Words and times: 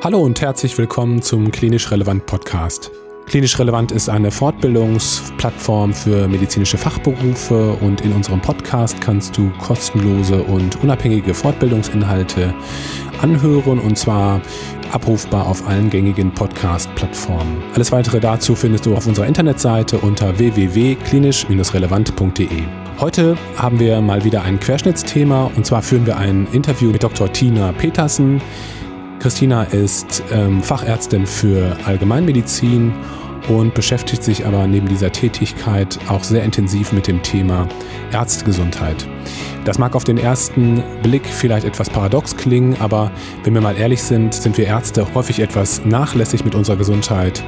Hallo 0.00 0.20
und 0.20 0.40
herzlich 0.40 0.78
willkommen 0.78 1.22
zum 1.22 1.50
Klinisch 1.50 1.90
Relevant 1.90 2.24
Podcast. 2.24 2.92
Klinisch 3.26 3.58
Relevant 3.58 3.90
ist 3.90 4.08
eine 4.08 4.30
Fortbildungsplattform 4.30 5.92
für 5.92 6.28
medizinische 6.28 6.78
Fachberufe 6.78 7.72
und 7.80 8.02
in 8.02 8.12
unserem 8.12 8.40
Podcast 8.40 9.00
kannst 9.00 9.36
du 9.36 9.50
kostenlose 9.58 10.40
und 10.44 10.80
unabhängige 10.84 11.34
Fortbildungsinhalte 11.34 12.54
anhören 13.20 13.80
und 13.80 13.98
zwar 13.98 14.40
abrufbar 14.92 15.48
auf 15.48 15.66
allen 15.66 15.90
gängigen 15.90 16.32
Podcast-Plattformen. 16.32 17.60
Alles 17.74 17.90
weitere 17.90 18.20
dazu 18.20 18.54
findest 18.54 18.86
du 18.86 18.94
auf 18.94 19.08
unserer 19.08 19.26
Internetseite 19.26 19.98
unter 19.98 20.38
www.klinisch-relevant.de. 20.38 22.62
Heute 23.00 23.36
haben 23.56 23.80
wir 23.80 24.00
mal 24.00 24.22
wieder 24.22 24.42
ein 24.42 24.60
Querschnittsthema 24.60 25.50
und 25.56 25.66
zwar 25.66 25.82
führen 25.82 26.06
wir 26.06 26.18
ein 26.18 26.46
Interview 26.52 26.92
mit 26.92 27.02
Dr. 27.02 27.32
Tina 27.32 27.72
Petersen. 27.72 28.40
Christina 29.20 29.64
ist 29.64 30.22
ähm, 30.32 30.62
Fachärztin 30.62 31.26
für 31.26 31.76
Allgemeinmedizin 31.84 32.92
und 33.48 33.74
beschäftigt 33.74 34.22
sich 34.22 34.46
aber 34.46 34.66
neben 34.66 34.88
dieser 34.88 35.10
Tätigkeit 35.10 35.98
auch 36.08 36.22
sehr 36.22 36.44
intensiv 36.44 36.92
mit 36.92 37.08
dem 37.08 37.22
Thema 37.22 37.66
Ärztegesundheit. 38.12 39.08
Das 39.64 39.78
mag 39.78 39.96
auf 39.96 40.04
den 40.04 40.18
ersten 40.18 40.82
Blick 41.02 41.26
vielleicht 41.26 41.66
etwas 41.66 41.90
paradox 41.90 42.36
klingen, 42.36 42.76
aber 42.80 43.10
wenn 43.42 43.54
wir 43.54 43.60
mal 43.60 43.76
ehrlich 43.76 44.02
sind, 44.02 44.34
sind 44.34 44.56
wir 44.56 44.66
Ärzte 44.66 45.06
häufig 45.14 45.40
etwas 45.40 45.84
nachlässig 45.84 46.44
mit 46.44 46.54
unserer 46.54 46.76
Gesundheit, 46.76 47.42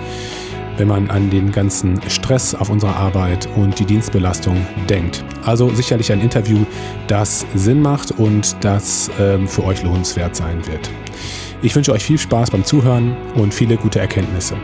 wenn 0.76 0.88
man 0.88 1.08
an 1.08 1.30
den 1.30 1.52
ganzen 1.52 2.00
Stress 2.08 2.54
auf 2.54 2.68
unserer 2.70 2.96
Arbeit 2.96 3.48
und 3.54 3.78
die 3.78 3.84
Dienstbelastung 3.84 4.56
denkt. 4.88 5.24
Also 5.44 5.70
sicherlich 5.70 6.10
ein 6.10 6.20
Interview, 6.20 6.58
das 7.06 7.46
Sinn 7.54 7.80
macht 7.80 8.10
und 8.12 8.56
das 8.60 9.08
ähm, 9.20 9.46
für 9.46 9.64
euch 9.64 9.84
lohnenswert 9.84 10.34
sein 10.34 10.66
wird. 10.66 10.90
Ich 11.62 11.76
wünsche 11.76 11.92
euch 11.92 12.02
viel 12.02 12.16
Spaß 12.16 12.50
beim 12.52 12.64
Zuhören 12.64 13.14
und 13.34 13.52
viele 13.52 13.76
gute 13.76 14.00
Erkenntnisse. 14.00 14.56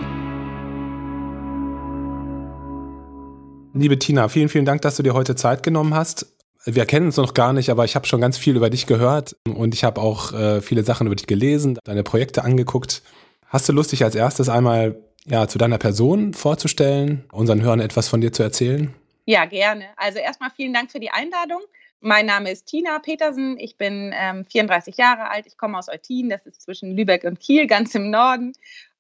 Liebe 3.75 3.99
Tina, 3.99 4.29
vielen, 4.29 4.49
vielen 4.49 4.65
Dank, 4.65 4.81
dass 4.81 4.97
du 4.97 5.03
dir 5.03 5.13
heute 5.13 5.35
Zeit 5.35 5.63
genommen 5.63 5.93
hast. 5.93 6.27
Wir 6.65 6.87
kennen 6.87 7.07
uns 7.07 7.19
noch 7.19 7.35
gar 7.35 7.53
nicht, 7.53 7.69
aber 7.69 7.85
ich 7.85 7.97
habe 7.97 8.07
schon 8.07 8.23
ganz 8.23 8.39
viel 8.39 8.57
über 8.57 8.71
dich 8.71 8.87
gehört 8.87 9.37
und 9.47 9.75
ich 9.75 9.85
habe 9.85 10.01
auch 10.01 10.33
äh, 10.33 10.63
viele 10.63 10.85
Sachen 10.85 11.07
über 11.07 11.17
dich 11.17 11.27
gelesen, 11.27 11.79
deine 11.85 12.03
Projekte 12.03 12.45
angeguckt. 12.45 13.03
Hast 13.47 13.69
du 13.69 13.75
Lust, 13.75 13.93
dich 13.93 14.03
als 14.03 14.15
erstes 14.15 14.49
einmal 14.49 14.97
ja, 15.27 15.47
zu 15.49 15.59
deiner 15.59 15.77
Person 15.77 16.33
vorzustellen, 16.33 17.25
unseren 17.31 17.61
Hörern 17.61 17.81
etwas 17.81 18.09
von 18.09 18.23
dir 18.23 18.33
zu 18.33 18.43
erzählen? 18.43 18.95
Ja, 19.27 19.45
gerne. 19.45 19.85
Also 19.97 20.19
erstmal 20.19 20.51
vielen 20.57 20.73
Dank 20.73 20.91
für 20.91 21.01
die 21.01 21.11
Einladung. 21.11 21.61
Mein 22.01 22.27
Name 22.27 22.51
ist 22.51 22.67
Tina 22.67 22.99
Petersen. 22.99 23.59
Ich 23.59 23.77
bin 23.77 24.13
ähm, 24.15 24.45
34 24.45 24.97
Jahre 24.97 25.31
alt. 25.31 25.47
Ich 25.47 25.57
komme 25.57 25.79
aus 25.79 25.89
Eutin. 25.89 26.29
Das 26.29 26.45
ist 26.47 26.63
zwischen 26.63 26.97
Lübeck 26.97 27.25
und 27.25 27.41
Kiel, 27.41 27.67
ganz 27.67 27.95
im 27.95 28.11
Norden. 28.11 28.53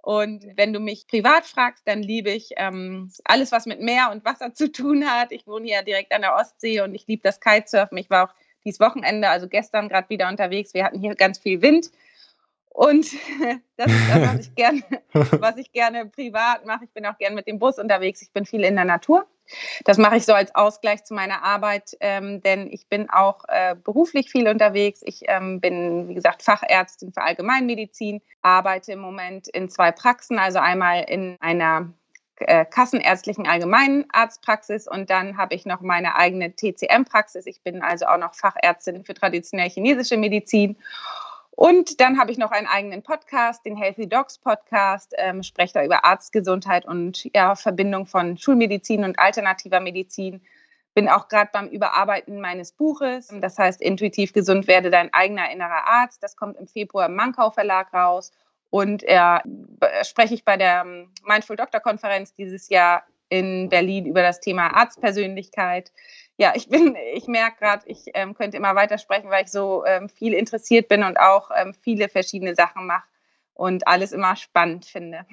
Und 0.02 0.44
wenn 0.56 0.72
du 0.72 0.80
mich 0.80 1.06
privat 1.08 1.46
fragst, 1.46 1.86
dann 1.86 2.02
liebe 2.02 2.30
ich 2.30 2.50
ähm, 2.56 3.10
alles, 3.24 3.52
was 3.52 3.66
mit 3.66 3.80
Meer 3.80 4.10
und 4.12 4.24
Wasser 4.24 4.54
zu 4.54 4.70
tun 4.70 5.04
hat. 5.04 5.32
Ich 5.32 5.46
wohne 5.46 5.66
hier 5.66 5.82
direkt 5.82 6.14
an 6.14 6.22
der 6.22 6.36
Ostsee 6.36 6.80
und 6.80 6.94
ich 6.94 7.06
liebe 7.06 7.22
das 7.22 7.40
Kitesurfen. 7.40 7.98
Ich 7.98 8.08
war 8.08 8.28
auch 8.28 8.34
dieses 8.64 8.80
Wochenende, 8.80 9.28
also 9.28 9.48
gestern 9.48 9.88
gerade 9.88 10.08
wieder 10.08 10.28
unterwegs. 10.28 10.74
Wir 10.74 10.84
hatten 10.84 11.00
hier 11.00 11.14
ganz 11.16 11.38
viel 11.38 11.60
Wind. 11.60 11.90
Und 12.68 13.06
das 13.76 13.90
ist 13.90 14.10
das, 14.10 14.20
was 14.20 14.40
ich 14.46 14.54
gerne, 14.54 14.82
was 15.12 15.56
ich 15.56 15.72
gerne 15.72 16.06
privat 16.06 16.64
mache. 16.66 16.84
Ich 16.84 16.90
bin 16.92 17.04
auch 17.04 17.18
gerne 17.18 17.34
mit 17.34 17.46
dem 17.46 17.58
Bus 17.58 17.78
unterwegs. 17.78 18.22
Ich 18.22 18.32
bin 18.32 18.46
viel 18.46 18.64
in 18.64 18.76
der 18.76 18.84
Natur. 18.84 19.26
Das 19.84 19.98
mache 19.98 20.16
ich 20.16 20.24
so 20.24 20.32
als 20.32 20.54
Ausgleich 20.54 21.04
zu 21.04 21.14
meiner 21.14 21.42
Arbeit, 21.42 21.96
ähm, 22.00 22.40
denn 22.42 22.68
ich 22.70 22.88
bin 22.88 23.08
auch 23.10 23.44
äh, 23.48 23.74
beruflich 23.74 24.30
viel 24.30 24.48
unterwegs. 24.48 25.00
Ich 25.04 25.22
ähm, 25.26 25.60
bin, 25.60 26.08
wie 26.08 26.14
gesagt, 26.14 26.42
Fachärztin 26.42 27.12
für 27.12 27.22
Allgemeinmedizin, 27.22 28.20
arbeite 28.42 28.92
im 28.92 29.00
Moment 29.00 29.48
in 29.48 29.68
zwei 29.68 29.92
Praxen, 29.92 30.38
also 30.38 30.58
einmal 30.58 31.04
in 31.04 31.36
einer 31.40 31.92
äh, 32.38 32.64
kassenärztlichen 32.66 33.46
Allgemeinarztpraxis 33.46 34.86
und 34.86 35.08
dann 35.08 35.38
habe 35.38 35.54
ich 35.54 35.64
noch 35.64 35.80
meine 35.80 36.16
eigene 36.16 36.54
TCM-Praxis. 36.54 37.46
Ich 37.46 37.62
bin 37.62 37.82
also 37.82 38.06
auch 38.06 38.18
noch 38.18 38.34
Fachärztin 38.34 39.04
für 39.04 39.14
traditionell 39.14 39.70
chinesische 39.70 40.18
Medizin 40.18 40.76
und 41.56 42.00
dann 42.02 42.20
habe 42.20 42.30
ich 42.30 42.36
noch 42.36 42.50
einen 42.50 42.66
eigenen 42.66 43.02
Podcast, 43.02 43.64
den 43.64 43.76
Healthy 43.76 44.06
Dogs 44.06 44.36
Podcast, 44.36 45.14
ähm, 45.16 45.42
spreche 45.42 45.72
da 45.72 45.84
über 45.84 46.04
Arztgesundheit 46.04 46.84
und 46.84 47.30
ja, 47.34 47.56
Verbindung 47.56 48.04
von 48.06 48.36
Schulmedizin 48.36 49.04
und 49.04 49.18
alternativer 49.18 49.80
Medizin. 49.80 50.42
Bin 50.94 51.08
auch 51.08 51.28
gerade 51.28 51.50
beim 51.54 51.68
Überarbeiten 51.68 52.42
meines 52.42 52.72
Buches. 52.72 53.28
Das 53.40 53.58
heißt, 53.58 53.80
Intuitiv 53.80 54.34
gesund 54.34 54.66
werde 54.68 54.90
dein 54.90 55.12
eigener 55.14 55.50
innerer 55.50 55.86
Arzt. 55.86 56.22
Das 56.22 56.36
kommt 56.36 56.58
im 56.58 56.68
Februar 56.68 57.06
im 57.06 57.16
Mankau 57.16 57.50
Verlag 57.50 57.92
raus. 57.94 58.32
Und 58.68 59.02
äh, 59.04 59.38
spreche 60.04 60.34
ich 60.34 60.44
bei 60.44 60.58
der 60.58 60.82
ähm, 60.82 61.10
Mindful 61.24 61.56
Doctor 61.56 61.80
Konferenz 61.80 62.34
dieses 62.34 62.68
Jahr 62.68 63.04
in 63.30 63.70
Berlin 63.70 64.04
über 64.04 64.20
das 64.20 64.40
Thema 64.40 64.76
Arztpersönlichkeit 64.76 65.90
ja, 66.38 66.52
ich 66.54 66.68
bin, 66.68 66.96
ich 67.14 67.26
merke 67.26 67.58
gerade, 67.58 67.82
ich 67.86 68.04
ähm, 68.14 68.34
könnte 68.34 68.56
immer 68.56 68.74
weitersprechen, 68.74 69.30
weil 69.30 69.44
ich 69.44 69.50
so 69.50 69.84
ähm, 69.86 70.08
viel 70.08 70.34
interessiert 70.34 70.88
bin 70.88 71.02
und 71.02 71.18
auch 71.18 71.50
ähm, 71.56 71.74
viele 71.80 72.08
verschiedene 72.08 72.54
Sachen 72.54 72.86
mache 72.86 73.06
und 73.54 73.88
alles 73.88 74.12
immer 74.12 74.36
spannend 74.36 74.84
finde. 74.84 75.24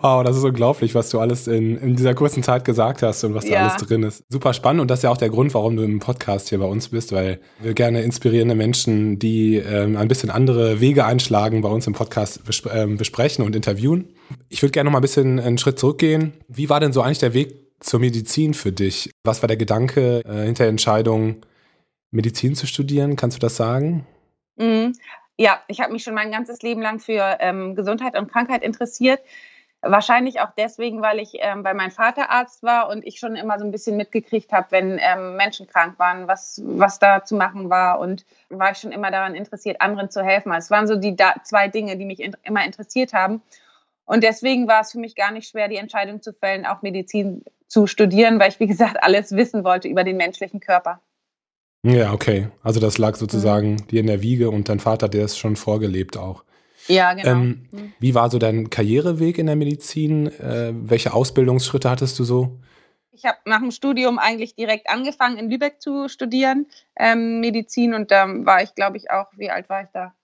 Wow, 0.00 0.24
das 0.24 0.36
ist 0.36 0.44
unglaublich, 0.44 0.94
was 0.94 1.08
du 1.10 1.20
alles 1.20 1.46
in, 1.46 1.76
in 1.76 1.94
dieser 1.94 2.14
kurzen 2.14 2.42
Zeit 2.42 2.64
gesagt 2.64 3.02
hast 3.02 3.22
und 3.24 3.34
was 3.34 3.44
da 3.44 3.62
alles 3.62 3.76
drin 3.76 4.02
ist. 4.02 4.24
Super 4.28 4.52
spannend 4.52 4.80
und 4.82 4.90
das 4.90 4.98
ist 4.98 5.02
ja 5.04 5.10
auch 5.10 5.16
der 5.16 5.30
Grund, 5.30 5.54
warum 5.54 5.76
du 5.76 5.84
im 5.84 6.00
Podcast 6.00 6.48
hier 6.48 6.58
bei 6.58 6.66
uns 6.66 6.88
bist, 6.88 7.12
weil 7.12 7.40
wir 7.60 7.74
gerne 7.74 8.02
inspirierende 8.02 8.54
Menschen, 8.54 9.18
die 9.18 9.56
ähm, 9.56 9.96
ein 9.96 10.08
bisschen 10.08 10.30
andere 10.30 10.80
Wege 10.80 11.04
einschlagen, 11.04 11.62
bei 11.62 11.68
uns 11.68 11.86
im 11.86 11.92
Podcast 11.92 12.44
besp 12.44 12.68
ähm, 12.74 12.96
besprechen 12.96 13.44
und 13.44 13.54
interviewen. 13.54 14.14
Ich 14.48 14.62
würde 14.62 14.72
gerne 14.72 14.88
noch 14.88 14.92
mal 14.92 14.98
ein 14.98 15.02
bisschen 15.02 15.38
einen 15.38 15.58
Schritt 15.58 15.78
zurückgehen. 15.78 16.32
Wie 16.48 16.68
war 16.68 16.80
denn 16.80 16.92
so 16.92 17.00
eigentlich 17.00 17.18
der 17.18 17.34
Weg 17.34 17.63
zur 17.84 18.00
Medizin 18.00 18.54
für 18.54 18.72
dich? 18.72 19.10
Was 19.24 19.42
war 19.42 19.46
der 19.46 19.56
Gedanke 19.56 20.22
äh, 20.24 20.44
hinter 20.44 20.64
der 20.64 20.70
Entscheidung, 20.70 21.44
Medizin 22.10 22.54
zu 22.54 22.66
studieren? 22.66 23.16
Kannst 23.16 23.36
du 23.36 23.40
das 23.40 23.56
sagen? 23.56 24.06
Mhm. 24.56 24.94
Ja, 25.36 25.60
ich 25.66 25.80
habe 25.80 25.92
mich 25.92 26.04
schon 26.04 26.14
mein 26.14 26.30
ganzes 26.30 26.62
Leben 26.62 26.80
lang 26.80 27.00
für 27.00 27.38
ähm, 27.40 27.74
Gesundheit 27.74 28.16
und 28.16 28.30
Krankheit 28.30 28.62
interessiert. 28.62 29.20
Wahrscheinlich 29.82 30.40
auch 30.40 30.50
deswegen, 30.56 31.02
weil 31.02 31.18
ich 31.18 31.32
ähm, 31.40 31.62
bei 31.62 31.74
meinem 31.74 31.90
Vater 31.90 32.30
Arzt 32.30 32.62
war 32.62 32.88
und 32.88 33.04
ich 33.04 33.18
schon 33.18 33.36
immer 33.36 33.58
so 33.58 33.66
ein 33.66 33.70
bisschen 33.70 33.96
mitgekriegt 33.96 34.52
habe, 34.52 34.68
wenn 34.70 34.98
ähm, 34.98 35.36
Menschen 35.36 35.66
krank 35.66 35.98
waren, 35.98 36.26
was, 36.26 36.62
was 36.64 36.98
da 37.00 37.24
zu 37.24 37.34
machen 37.34 37.68
war. 37.68 37.98
Und 37.98 38.24
war 38.48 38.70
ich 38.70 38.78
schon 38.78 38.92
immer 38.92 39.10
daran 39.10 39.34
interessiert, 39.34 39.82
anderen 39.82 40.08
zu 40.08 40.22
helfen. 40.24 40.52
Also 40.52 40.66
es 40.66 40.70
waren 40.70 40.86
so 40.86 40.96
die 40.96 41.16
da 41.16 41.34
zwei 41.42 41.68
Dinge, 41.68 41.98
die 41.98 42.06
mich 42.06 42.20
in 42.20 42.34
immer 42.44 42.64
interessiert 42.64 43.12
haben. 43.12 43.42
Und 44.06 44.22
deswegen 44.22 44.68
war 44.68 44.82
es 44.82 44.92
für 44.92 44.98
mich 44.98 45.16
gar 45.16 45.32
nicht 45.32 45.48
schwer, 45.48 45.68
die 45.68 45.76
Entscheidung 45.76 46.22
zu 46.22 46.32
fällen, 46.32 46.66
auch 46.66 46.82
Medizin 46.82 47.42
zu 47.66 47.86
studieren, 47.86 48.38
weil 48.38 48.50
ich, 48.50 48.60
wie 48.60 48.66
gesagt, 48.66 49.02
alles 49.02 49.32
wissen 49.32 49.64
wollte 49.64 49.88
über 49.88 50.04
den 50.04 50.16
menschlichen 50.16 50.60
Körper. 50.60 51.00
Ja, 51.84 52.12
okay. 52.12 52.48
Also 52.62 52.80
das 52.80 52.98
lag 52.98 53.14
sozusagen 53.14 53.72
mhm. 53.72 53.86
dir 53.88 54.00
in 54.00 54.06
der 54.06 54.22
Wiege 54.22 54.50
und 54.50 54.68
dein 54.68 54.80
Vater, 54.80 55.08
der 55.08 55.26
ist 55.26 55.36
schon 55.36 55.56
vorgelebt 55.56 56.16
auch. 56.16 56.44
Ja, 56.88 57.12
genau. 57.14 57.28
Ähm, 57.28 57.68
mhm. 57.70 57.92
Wie 57.98 58.14
war 58.14 58.30
so 58.30 58.38
dein 58.38 58.70
Karriereweg 58.70 59.38
in 59.38 59.46
der 59.46 59.56
Medizin? 59.56 60.26
Äh, 60.26 60.72
welche 60.74 61.12
Ausbildungsschritte 61.12 61.88
hattest 61.90 62.18
du 62.18 62.24
so? 62.24 62.58
Ich 63.12 63.24
habe 63.24 63.38
nach 63.44 63.60
dem 63.60 63.70
Studium 63.70 64.18
eigentlich 64.18 64.54
direkt 64.54 64.90
angefangen, 64.90 65.36
in 65.38 65.50
Lübeck 65.50 65.80
zu 65.80 66.08
studieren, 66.08 66.66
ähm, 66.96 67.40
Medizin. 67.40 67.94
Und 67.94 68.10
da 68.10 68.24
ähm, 68.24 68.44
war 68.44 68.62
ich, 68.62 68.74
glaube 68.74 68.96
ich, 68.96 69.10
auch, 69.10 69.26
wie 69.36 69.50
alt 69.50 69.68
war 69.68 69.82
ich 69.82 69.88
da? 69.92 70.14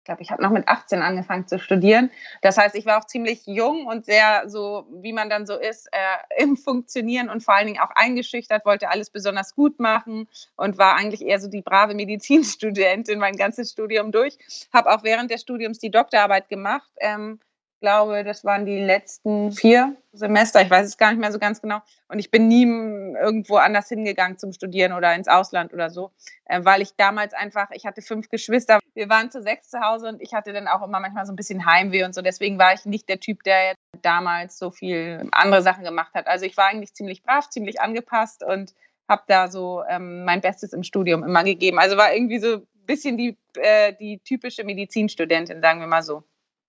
Ich 0.00 0.04
glaube, 0.04 0.22
ich 0.22 0.30
habe 0.30 0.42
noch 0.42 0.50
mit 0.50 0.66
18 0.66 1.02
angefangen 1.02 1.46
zu 1.46 1.58
studieren. 1.58 2.10
Das 2.40 2.56
heißt, 2.56 2.74
ich 2.74 2.86
war 2.86 2.98
auch 2.98 3.04
ziemlich 3.04 3.42
jung 3.44 3.84
und 3.84 4.06
sehr 4.06 4.48
so, 4.48 4.86
wie 5.02 5.12
man 5.12 5.28
dann 5.28 5.46
so 5.46 5.58
ist, 5.58 5.88
äh, 5.92 6.42
im 6.42 6.56
Funktionieren 6.56 7.28
und 7.28 7.42
vor 7.42 7.54
allen 7.54 7.66
Dingen 7.66 7.80
auch 7.80 7.90
eingeschüchtert, 7.94 8.64
wollte 8.64 8.88
alles 8.88 9.10
besonders 9.10 9.54
gut 9.54 9.78
machen 9.78 10.26
und 10.56 10.78
war 10.78 10.96
eigentlich 10.96 11.20
eher 11.20 11.38
so 11.38 11.48
die 11.48 11.60
brave 11.60 11.94
Medizinstudentin 11.94 13.18
mein 13.18 13.36
ganzes 13.36 13.72
Studium 13.72 14.10
durch. 14.10 14.38
Habe 14.72 14.90
auch 14.90 15.02
während 15.02 15.30
des 15.30 15.42
Studiums 15.42 15.78
die 15.78 15.90
Doktorarbeit 15.90 16.48
gemacht. 16.48 16.90
Ähm, 16.98 17.38
glaube, 17.80 18.24
das 18.24 18.44
waren 18.44 18.66
die 18.66 18.78
letzten 18.78 19.52
vier 19.52 19.96
Semester, 20.12 20.60
ich 20.60 20.70
weiß 20.70 20.86
es 20.86 20.98
gar 20.98 21.10
nicht 21.10 21.20
mehr 21.20 21.32
so 21.32 21.38
ganz 21.38 21.60
genau. 21.60 21.80
Und 22.08 22.18
ich 22.18 22.30
bin 22.30 22.48
nie 22.48 22.64
irgendwo 22.64 23.56
anders 23.56 23.88
hingegangen 23.88 24.38
zum 24.38 24.52
Studieren 24.52 24.92
oder 24.92 25.14
ins 25.14 25.28
Ausland 25.28 25.72
oder 25.72 25.90
so, 25.90 26.10
äh, 26.44 26.60
weil 26.64 26.82
ich 26.82 26.94
damals 26.96 27.32
einfach, 27.32 27.70
ich 27.72 27.86
hatte 27.86 28.02
fünf 28.02 28.28
Geschwister, 28.28 28.80
wir 28.94 29.08
waren 29.08 29.30
zu 29.30 29.42
sechs 29.42 29.70
zu 29.70 29.80
Hause 29.80 30.08
und 30.08 30.20
ich 30.20 30.34
hatte 30.34 30.52
dann 30.52 30.68
auch 30.68 30.86
immer 30.86 31.00
manchmal 31.00 31.26
so 31.26 31.32
ein 31.32 31.36
bisschen 31.36 31.66
Heimweh 31.66 32.04
und 32.04 32.14
so. 32.14 32.22
Deswegen 32.22 32.58
war 32.58 32.74
ich 32.74 32.84
nicht 32.84 33.08
der 33.08 33.20
Typ, 33.20 33.42
der 33.44 33.74
damals 34.02 34.58
so 34.58 34.70
viel 34.70 35.28
andere 35.32 35.62
Sachen 35.62 35.84
gemacht 35.84 36.12
hat. 36.14 36.26
Also 36.26 36.44
ich 36.44 36.56
war 36.56 36.66
eigentlich 36.66 36.94
ziemlich 36.94 37.22
brav, 37.22 37.48
ziemlich 37.50 37.80
angepasst 37.80 38.44
und 38.44 38.74
habe 39.08 39.22
da 39.26 39.48
so 39.48 39.82
ähm, 39.88 40.24
mein 40.24 40.40
Bestes 40.40 40.72
im 40.72 40.82
Studium 40.82 41.24
immer 41.24 41.44
gegeben. 41.44 41.78
Also 41.78 41.96
war 41.96 42.14
irgendwie 42.14 42.38
so 42.38 42.56
ein 42.56 42.66
bisschen 42.86 43.16
die, 43.16 43.36
äh, 43.54 43.92
die 43.98 44.18
typische 44.20 44.64
Medizinstudentin, 44.64 45.60
sagen 45.60 45.80
wir 45.80 45.86
mal 45.86 46.02
so. 46.02 46.22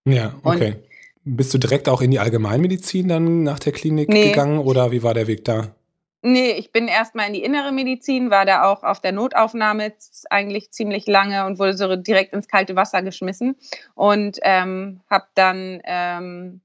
Ja, 0.06 0.34
okay. 0.44 0.74
Und 0.74 0.84
bist 1.24 1.54
du 1.54 1.58
direkt 1.58 1.88
auch 1.88 2.02
in 2.02 2.12
die 2.12 2.20
Allgemeinmedizin 2.20 3.08
dann 3.08 3.44
nach 3.44 3.60
der 3.60 3.74
Klinik 3.74 4.10
nee. 4.10 4.30
gegangen 4.30 4.60
oder 4.60 4.92
wie 4.92 5.04
war 5.04 5.14
der 5.14 5.28
Weg 5.28 5.46
da? 5.46 5.76
Nee, 6.24 6.52
ich 6.52 6.72
bin 6.72 6.88
erstmal 6.88 7.28
in 7.28 7.34
die 7.34 7.44
innere 7.44 7.72
Medizin, 7.72 8.30
war 8.30 8.46
da 8.46 8.66
auch 8.66 8.84
auf 8.84 9.00
der 9.00 9.12
Notaufnahme 9.12 9.92
eigentlich 10.30 10.72
ziemlich 10.72 11.08
lange 11.08 11.48
und 11.48 11.58
wurde 11.58 11.76
so 11.76 11.96
direkt 11.96 12.34
ins 12.34 12.48
kalte 12.48 12.76
Wasser 12.76 13.02
geschmissen 13.02 13.56
und 13.96 14.38
ähm, 14.44 15.02
habe 15.10 15.26
dann, 15.34 15.82
ähm, 15.84 16.62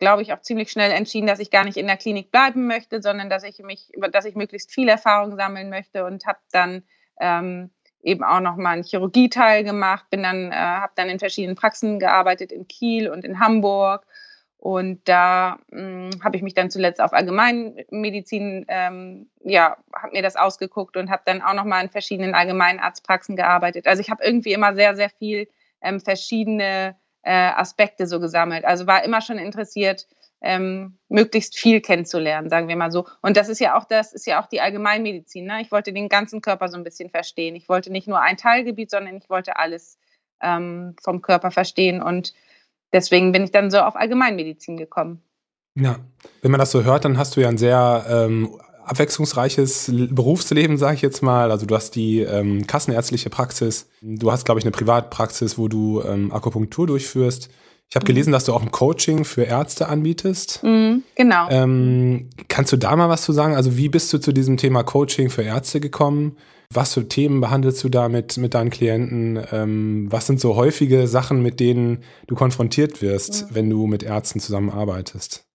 glaube 0.00 0.22
ich, 0.22 0.32
auch 0.32 0.40
ziemlich 0.40 0.72
schnell 0.72 0.90
entschieden, 0.90 1.28
dass 1.28 1.38
ich 1.38 1.52
gar 1.52 1.64
nicht 1.64 1.76
in 1.76 1.86
der 1.86 1.96
Klinik 1.96 2.32
bleiben 2.32 2.66
möchte, 2.66 3.00
sondern 3.00 3.30
dass 3.30 3.44
ich 3.44 3.60
mich, 3.60 3.92
dass 4.10 4.24
ich 4.24 4.34
möglichst 4.34 4.72
viel 4.72 4.88
Erfahrung 4.88 5.36
sammeln 5.36 5.70
möchte 5.70 6.04
und 6.04 6.26
habe 6.26 6.40
dann 6.50 6.82
ähm, 7.20 7.70
eben 8.02 8.24
auch 8.24 8.40
noch 8.40 8.56
mal 8.56 8.70
einen 8.70 8.84
Chirurgieteil 8.84 9.64
gemacht, 9.64 10.06
bin 10.10 10.22
dann, 10.22 10.52
äh, 10.52 10.54
habe 10.54 10.92
dann 10.96 11.08
in 11.08 11.18
verschiedenen 11.18 11.56
Praxen 11.56 11.98
gearbeitet 11.98 12.52
in 12.52 12.68
Kiel 12.68 13.10
und 13.10 13.24
in 13.24 13.40
Hamburg 13.40 14.06
und 14.58 15.08
da 15.08 15.58
hm, 15.70 16.10
habe 16.22 16.36
ich 16.36 16.42
mich 16.42 16.52
dann 16.52 16.68
zuletzt 16.68 17.00
auf 17.00 17.12
Allgemeinmedizin, 17.12 18.66
ähm, 18.68 19.30
ja, 19.44 19.76
habe 19.94 20.12
mir 20.12 20.22
das 20.22 20.34
ausgeguckt 20.34 20.96
und 20.96 21.10
habe 21.10 21.22
dann 21.24 21.42
auch 21.42 21.54
noch 21.54 21.64
mal 21.64 21.80
in 21.82 21.90
verschiedenen 21.90 22.34
Allgemeinarztpraxen 22.34 23.36
gearbeitet. 23.36 23.86
Also 23.86 24.00
ich 24.00 24.10
habe 24.10 24.24
irgendwie 24.24 24.52
immer 24.52 24.74
sehr, 24.74 24.96
sehr 24.96 25.10
viel 25.10 25.48
ähm, 25.80 26.00
verschiedene 26.00 26.96
äh, 27.22 27.32
Aspekte 27.32 28.08
so 28.08 28.18
gesammelt. 28.18 28.64
Also 28.64 28.88
war 28.88 29.04
immer 29.04 29.20
schon 29.20 29.38
interessiert, 29.38 30.08
ähm, 30.40 30.98
möglichst 31.08 31.58
viel 31.58 31.80
kennenzulernen, 31.80 32.48
sagen 32.48 32.68
wir 32.68 32.76
mal 32.76 32.92
so. 32.92 33.06
Und 33.22 33.36
das 33.36 33.48
ist 33.48 33.60
ja 33.60 33.76
auch 33.76 33.84
das 33.84 34.12
ist 34.12 34.26
ja 34.26 34.42
auch 34.42 34.46
die 34.46 34.60
Allgemeinmedizin. 34.60 35.46
Ne? 35.46 35.60
Ich 35.62 35.72
wollte 35.72 35.92
den 35.92 36.08
ganzen 36.08 36.40
Körper 36.40 36.68
so 36.68 36.76
ein 36.76 36.84
bisschen 36.84 37.10
verstehen. 37.10 37.56
Ich 37.56 37.68
wollte 37.68 37.90
nicht 37.90 38.06
nur 38.06 38.20
ein 38.20 38.36
Teilgebiet, 38.36 38.90
sondern 38.90 39.16
ich 39.16 39.28
wollte 39.28 39.56
alles 39.56 39.98
ähm, 40.40 40.94
vom 41.02 41.22
Körper 41.22 41.50
verstehen 41.50 42.00
und 42.00 42.34
deswegen 42.92 43.32
bin 43.32 43.44
ich 43.44 43.50
dann 43.50 43.70
so 43.70 43.78
auf 43.78 43.96
Allgemeinmedizin 43.96 44.76
gekommen. 44.76 45.22
Ja, 45.74 45.96
wenn 46.42 46.50
man 46.50 46.60
das 46.60 46.70
so 46.70 46.84
hört, 46.84 47.04
dann 47.04 47.18
hast 47.18 47.36
du 47.36 47.40
ja 47.40 47.48
ein 47.48 47.58
sehr 47.58 48.06
ähm, 48.08 48.58
abwechslungsreiches 48.84 49.92
Berufsleben, 50.10 50.76
sage 50.76 50.94
ich 50.94 51.02
jetzt 51.02 51.22
mal. 51.22 51.50
Also 51.50 51.66
du 51.66 51.74
hast 51.74 51.94
die 51.94 52.20
ähm, 52.20 52.66
kassenärztliche 52.66 53.30
Praxis, 53.30 53.88
du 54.00 54.32
hast, 54.32 54.44
glaube 54.44 54.58
ich, 54.58 54.64
eine 54.64 54.72
Privatpraxis, 54.72 55.58
wo 55.58 55.68
du 55.68 56.02
ähm, 56.02 56.32
Akupunktur 56.32 56.86
durchführst. 56.86 57.50
Ich 57.90 57.96
habe 57.96 58.04
mhm. 58.04 58.08
gelesen, 58.08 58.32
dass 58.32 58.44
du 58.44 58.52
auch 58.52 58.62
ein 58.62 58.70
Coaching 58.70 59.24
für 59.24 59.44
Ärzte 59.44 59.88
anbietest. 59.88 60.62
Mhm, 60.62 61.04
genau. 61.14 61.48
Ähm, 61.50 62.28
kannst 62.48 62.72
du 62.72 62.76
da 62.76 62.94
mal 62.96 63.08
was 63.08 63.22
zu 63.22 63.32
sagen? 63.32 63.54
Also 63.54 63.76
wie 63.76 63.88
bist 63.88 64.12
du 64.12 64.18
zu 64.18 64.32
diesem 64.32 64.56
Thema 64.56 64.82
Coaching 64.82 65.30
für 65.30 65.42
Ärzte 65.42 65.80
gekommen? 65.80 66.36
Was 66.70 66.92
für 66.92 67.08
Themen 67.08 67.40
behandelst 67.40 67.82
du 67.82 67.88
da 67.88 68.10
mit, 68.10 68.36
mit 68.36 68.52
deinen 68.52 68.68
Klienten? 68.68 69.42
Ähm, 69.52 70.06
was 70.10 70.26
sind 70.26 70.38
so 70.38 70.54
häufige 70.54 71.06
Sachen, 71.06 71.42
mit 71.42 71.60
denen 71.60 72.04
du 72.26 72.34
konfrontiert 72.34 73.00
wirst, 73.00 73.50
mhm. 73.50 73.54
wenn 73.54 73.70
du 73.70 73.86
mit 73.86 74.02
Ärzten 74.02 74.38
zusammenarbeitest? 74.38 75.46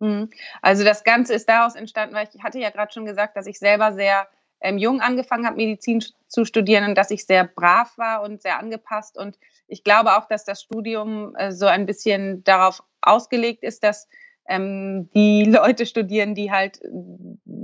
Mhm. 0.00 0.30
Also 0.62 0.84
das 0.84 1.04
Ganze 1.04 1.34
ist 1.34 1.46
daraus 1.46 1.74
entstanden, 1.74 2.14
weil 2.14 2.26
ich 2.32 2.42
hatte 2.42 2.58
ja 2.58 2.70
gerade 2.70 2.90
schon 2.90 3.04
gesagt, 3.04 3.36
dass 3.36 3.46
ich 3.46 3.58
selber 3.58 3.92
sehr 3.92 4.28
ähm, 4.62 4.78
jung 4.78 5.02
angefangen 5.02 5.44
habe, 5.44 5.56
Medizin 5.56 6.02
zu 6.26 6.46
studieren 6.46 6.88
und 6.88 6.94
dass 6.94 7.10
ich 7.10 7.26
sehr 7.26 7.44
brav 7.44 7.98
war 7.98 8.22
und 8.22 8.40
sehr 8.40 8.58
angepasst. 8.58 9.18
Und 9.18 9.36
ich 9.72 9.84
glaube 9.84 10.16
auch, 10.18 10.26
dass 10.26 10.44
das 10.44 10.60
Studium 10.60 11.34
äh, 11.36 11.50
so 11.50 11.66
ein 11.66 11.86
bisschen 11.86 12.44
darauf 12.44 12.82
ausgelegt 13.00 13.64
ist, 13.64 13.82
dass 13.82 14.06
ähm, 14.46 15.08
die 15.14 15.44
Leute 15.48 15.86
studieren, 15.86 16.34
die 16.34 16.52
halt 16.52 16.80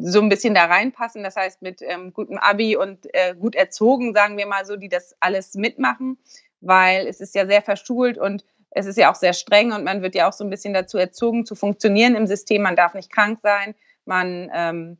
so 0.00 0.20
ein 0.20 0.30
bisschen 0.30 0.54
da 0.54 0.64
reinpassen. 0.64 1.22
Das 1.22 1.36
heißt, 1.36 1.60
mit 1.60 1.82
ähm, 1.82 2.14
gutem 2.14 2.38
Abi 2.38 2.76
und 2.76 3.06
äh, 3.12 3.34
gut 3.34 3.54
erzogen, 3.54 4.14
sagen 4.14 4.38
wir 4.38 4.46
mal 4.46 4.64
so, 4.64 4.76
die 4.76 4.88
das 4.88 5.16
alles 5.20 5.54
mitmachen, 5.54 6.18
weil 6.60 7.06
es 7.06 7.20
ist 7.20 7.34
ja 7.34 7.46
sehr 7.46 7.62
verschult 7.62 8.16
und 8.16 8.44
es 8.70 8.86
ist 8.86 8.96
ja 8.96 9.10
auch 9.10 9.14
sehr 9.14 9.34
streng 9.34 9.72
und 9.72 9.84
man 9.84 10.02
wird 10.02 10.14
ja 10.14 10.28
auch 10.28 10.32
so 10.32 10.44
ein 10.44 10.50
bisschen 10.50 10.72
dazu 10.72 10.96
erzogen, 10.96 11.44
zu 11.44 11.54
funktionieren 11.54 12.14
im 12.14 12.26
System. 12.26 12.62
Man 12.62 12.76
darf 12.76 12.94
nicht 12.94 13.10
krank 13.10 13.40
sein. 13.42 13.74
Man, 14.06 14.50
ähm, 14.54 14.98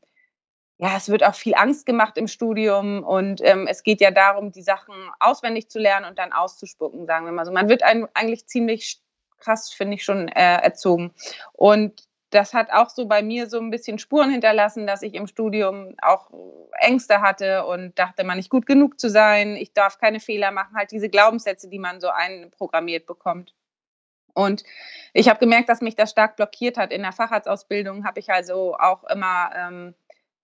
ja, 0.79 0.97
es 0.97 1.09
wird 1.09 1.25
auch 1.25 1.35
viel 1.35 1.55
Angst 1.57 1.87
gemacht 1.87 2.17
im 2.17 2.29
Studium 2.29 3.03
und 3.03 3.41
ähm, 3.43 3.67
es 3.69 3.83
geht 3.83 4.01
ja 4.01 4.13
darum, 4.13 4.53
die 4.53 4.63
Sachen 4.63 4.95
auswendig 5.19 5.69
zu 5.69 5.81
lernen 5.81 6.07
und 6.07 6.19
dann 6.19 6.33
auszuspucken, 6.33 7.07
sagen 7.07 7.27
wir 7.27 7.33
mal 7.33 7.45
so. 7.45 7.53
Man 7.53 7.69
wird 7.69 7.83
eigentlich 7.83 8.47
ziemlich 8.47 9.01
krass, 9.39 9.73
finde 9.73 9.97
ich, 9.97 10.05
schon 10.05 10.29
äh, 10.29 10.63
erzogen. 10.63 11.13
Und 11.53 12.05
das 12.31 12.55
hat 12.55 12.71
auch 12.71 12.91
so 12.91 13.07
bei 13.07 13.23
mir 13.23 13.49
so 13.49 13.59
ein 13.59 13.71
bisschen 13.71 13.99
Spuren 13.99 14.31
hinterlassen, 14.31 14.87
dass 14.87 15.03
ich 15.03 15.15
im 15.15 15.27
Studium 15.27 15.95
auch 16.01 16.31
Ängste 16.79 17.23
hatte 17.23 17.65
und 17.67 17.99
dachte, 17.99 18.23
man 18.23 18.37
nicht 18.37 18.51
gut 18.51 18.67
genug 18.67 19.01
zu 19.01 19.09
sein, 19.09 19.57
ich 19.57 19.73
darf 19.73 19.99
keine 19.99 20.21
Fehler 20.21 20.53
machen, 20.53 20.77
halt 20.77 20.93
diese 20.93 21.09
Glaubenssätze, 21.09 21.69
die 21.69 21.79
man 21.79 22.01
so 22.01 22.09
einprogrammiert 22.09 23.07
bekommt. 23.07 23.55
Und 24.35 24.63
ich 25.15 25.29
habe 25.29 25.41
gemerkt, 25.41 25.69
dass 25.69 25.81
mich 25.81 25.97
das 25.97 26.11
stark 26.11 26.37
blockiert 26.37 26.77
hat. 26.77 26.93
In 26.93 27.03
der 27.03 27.13
Facharztausbildung 27.13 28.05
habe 28.05 28.21
ich 28.21 28.31
also 28.31 28.77
auch 28.77 29.03
immer 29.05 29.51
ähm, 29.57 29.95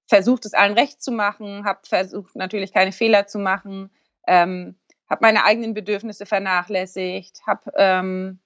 versucht, 0.07 0.45
es 0.45 0.55
allen 0.55 0.75
recht 0.75 1.03
zu 1.03 1.13
machen, 1.13 1.65
habe 1.65 1.81
versucht, 1.85 2.37
natürlich 2.37 2.73
keine 2.73 2.93
Fehler 2.93 3.27
zu 3.27 3.39
machen, 3.39 3.91
ähm, 4.27 4.77
habe 5.09 5.21
meine 5.23 5.45
eigenen 5.45 5.75
Bedürfnisse 5.75 6.27
vernachlässigt, 6.27 7.41
habe 7.47 7.73
ähm, 7.77 8.39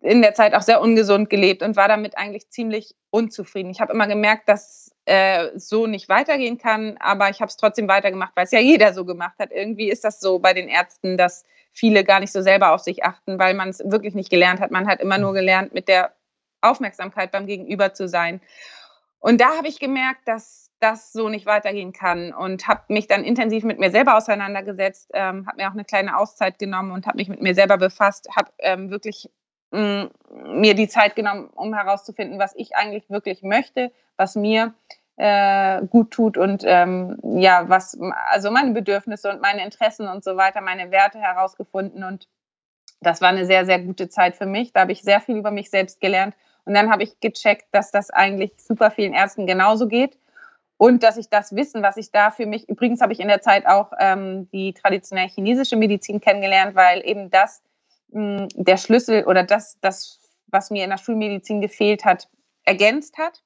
in 0.00 0.22
der 0.22 0.34
Zeit 0.34 0.54
auch 0.54 0.62
sehr 0.62 0.80
ungesund 0.80 1.30
gelebt 1.30 1.62
und 1.62 1.76
war 1.76 1.88
damit 1.88 2.16
eigentlich 2.16 2.50
ziemlich 2.50 2.94
unzufrieden. 3.10 3.70
Ich 3.70 3.80
habe 3.80 3.92
immer 3.92 4.06
gemerkt, 4.06 4.48
dass 4.48 4.92
äh, 5.06 5.50
so 5.58 5.86
nicht 5.86 6.08
weitergehen 6.08 6.58
kann, 6.58 6.96
aber 7.00 7.30
ich 7.30 7.40
habe 7.40 7.48
es 7.48 7.56
trotzdem 7.56 7.88
weitergemacht, 7.88 8.32
weil 8.36 8.44
es 8.44 8.52
ja 8.52 8.60
jeder 8.60 8.92
so 8.94 9.04
gemacht 9.04 9.38
hat. 9.38 9.50
Irgendwie 9.50 9.90
ist 9.90 10.04
das 10.04 10.20
so 10.20 10.38
bei 10.38 10.52
den 10.52 10.68
Ärzten, 10.68 11.16
dass 11.16 11.44
viele 11.72 12.04
gar 12.04 12.20
nicht 12.20 12.32
so 12.32 12.42
selber 12.42 12.72
auf 12.72 12.82
sich 12.82 13.04
achten, 13.04 13.38
weil 13.38 13.54
man 13.54 13.70
es 13.70 13.80
wirklich 13.84 14.14
nicht 14.14 14.30
gelernt 14.30 14.60
hat. 14.60 14.70
Man 14.70 14.86
hat 14.86 15.00
immer 15.00 15.18
nur 15.18 15.32
gelernt, 15.32 15.74
mit 15.74 15.88
der 15.88 16.12
Aufmerksamkeit 16.60 17.30
beim 17.32 17.46
Gegenüber 17.46 17.94
zu 17.94 18.08
sein. 18.08 18.40
Und 19.20 19.40
da 19.40 19.56
habe 19.56 19.68
ich 19.68 19.80
gemerkt, 19.80 20.26
dass 20.26 20.67
das 20.80 21.12
so 21.12 21.28
nicht 21.28 21.46
weitergehen 21.46 21.92
kann. 21.92 22.32
Und 22.32 22.68
habe 22.68 22.82
mich 22.88 23.06
dann 23.06 23.24
intensiv 23.24 23.64
mit 23.64 23.78
mir 23.78 23.90
selber 23.90 24.16
auseinandergesetzt, 24.16 25.10
ähm, 25.14 25.46
habe 25.46 25.56
mir 25.56 25.68
auch 25.68 25.74
eine 25.74 25.84
kleine 25.84 26.16
Auszeit 26.16 26.58
genommen 26.58 26.92
und 26.92 27.06
habe 27.06 27.16
mich 27.16 27.28
mit 27.28 27.42
mir 27.42 27.54
selber 27.54 27.78
befasst, 27.78 28.28
habe 28.36 28.50
ähm, 28.58 28.90
wirklich 28.90 29.30
mir 29.70 30.74
die 30.74 30.88
Zeit 30.88 31.14
genommen, 31.14 31.50
um 31.54 31.74
herauszufinden, 31.74 32.38
was 32.38 32.54
ich 32.56 32.74
eigentlich 32.74 33.10
wirklich 33.10 33.42
möchte, 33.42 33.92
was 34.16 34.34
mir 34.34 34.72
äh, 35.16 35.82
gut 35.86 36.10
tut 36.10 36.38
und 36.38 36.62
ähm, 36.64 37.18
ja, 37.22 37.68
was, 37.68 37.98
also 38.30 38.50
meine 38.50 38.72
Bedürfnisse 38.72 39.30
und 39.30 39.42
meine 39.42 39.64
Interessen 39.64 40.08
und 40.08 40.24
so 40.24 40.36
weiter, 40.36 40.60
meine 40.60 40.90
Werte 40.90 41.18
herausgefunden. 41.18 42.02
Und 42.02 42.28
das 43.00 43.20
war 43.20 43.28
eine 43.28 43.44
sehr, 43.44 43.66
sehr 43.66 43.80
gute 43.80 44.08
Zeit 44.08 44.36
für 44.36 44.46
mich. 44.46 44.72
Da 44.72 44.80
habe 44.80 44.92
ich 44.92 45.02
sehr 45.02 45.20
viel 45.20 45.36
über 45.36 45.50
mich 45.50 45.70
selbst 45.70 46.00
gelernt. 46.00 46.34
Und 46.64 46.74
dann 46.74 46.90
habe 46.90 47.02
ich 47.02 47.20
gecheckt, 47.20 47.66
dass 47.72 47.90
das 47.90 48.10
eigentlich 48.10 48.52
super 48.58 48.90
vielen 48.90 49.12
Ärzten 49.12 49.46
genauso 49.46 49.88
geht 49.88 50.16
und 50.78 51.02
dass 51.02 51.16
ich 51.18 51.28
das 51.28 51.54
Wissen, 51.54 51.82
was 51.82 51.96
ich 51.96 52.10
da 52.10 52.30
für 52.30 52.46
mich, 52.46 52.68
übrigens 52.68 53.00
habe 53.02 53.12
ich 53.12 53.20
in 53.20 53.28
der 53.28 53.42
Zeit 53.42 53.66
auch 53.66 53.92
ähm, 53.98 54.48
die 54.50 54.72
traditionelle 54.72 55.28
chinesische 55.28 55.76
Medizin 55.76 56.20
kennengelernt, 56.20 56.74
weil 56.74 57.06
eben 57.06 57.30
das 57.30 57.62
der 58.10 58.76
Schlüssel 58.78 59.24
oder 59.24 59.42
das, 59.42 59.78
das, 59.80 60.18
was 60.46 60.70
mir 60.70 60.84
in 60.84 60.90
der 60.90 60.96
Schulmedizin 60.96 61.60
gefehlt 61.60 62.04
hat, 62.04 62.28
ergänzt 62.64 63.18
hat 63.18 63.42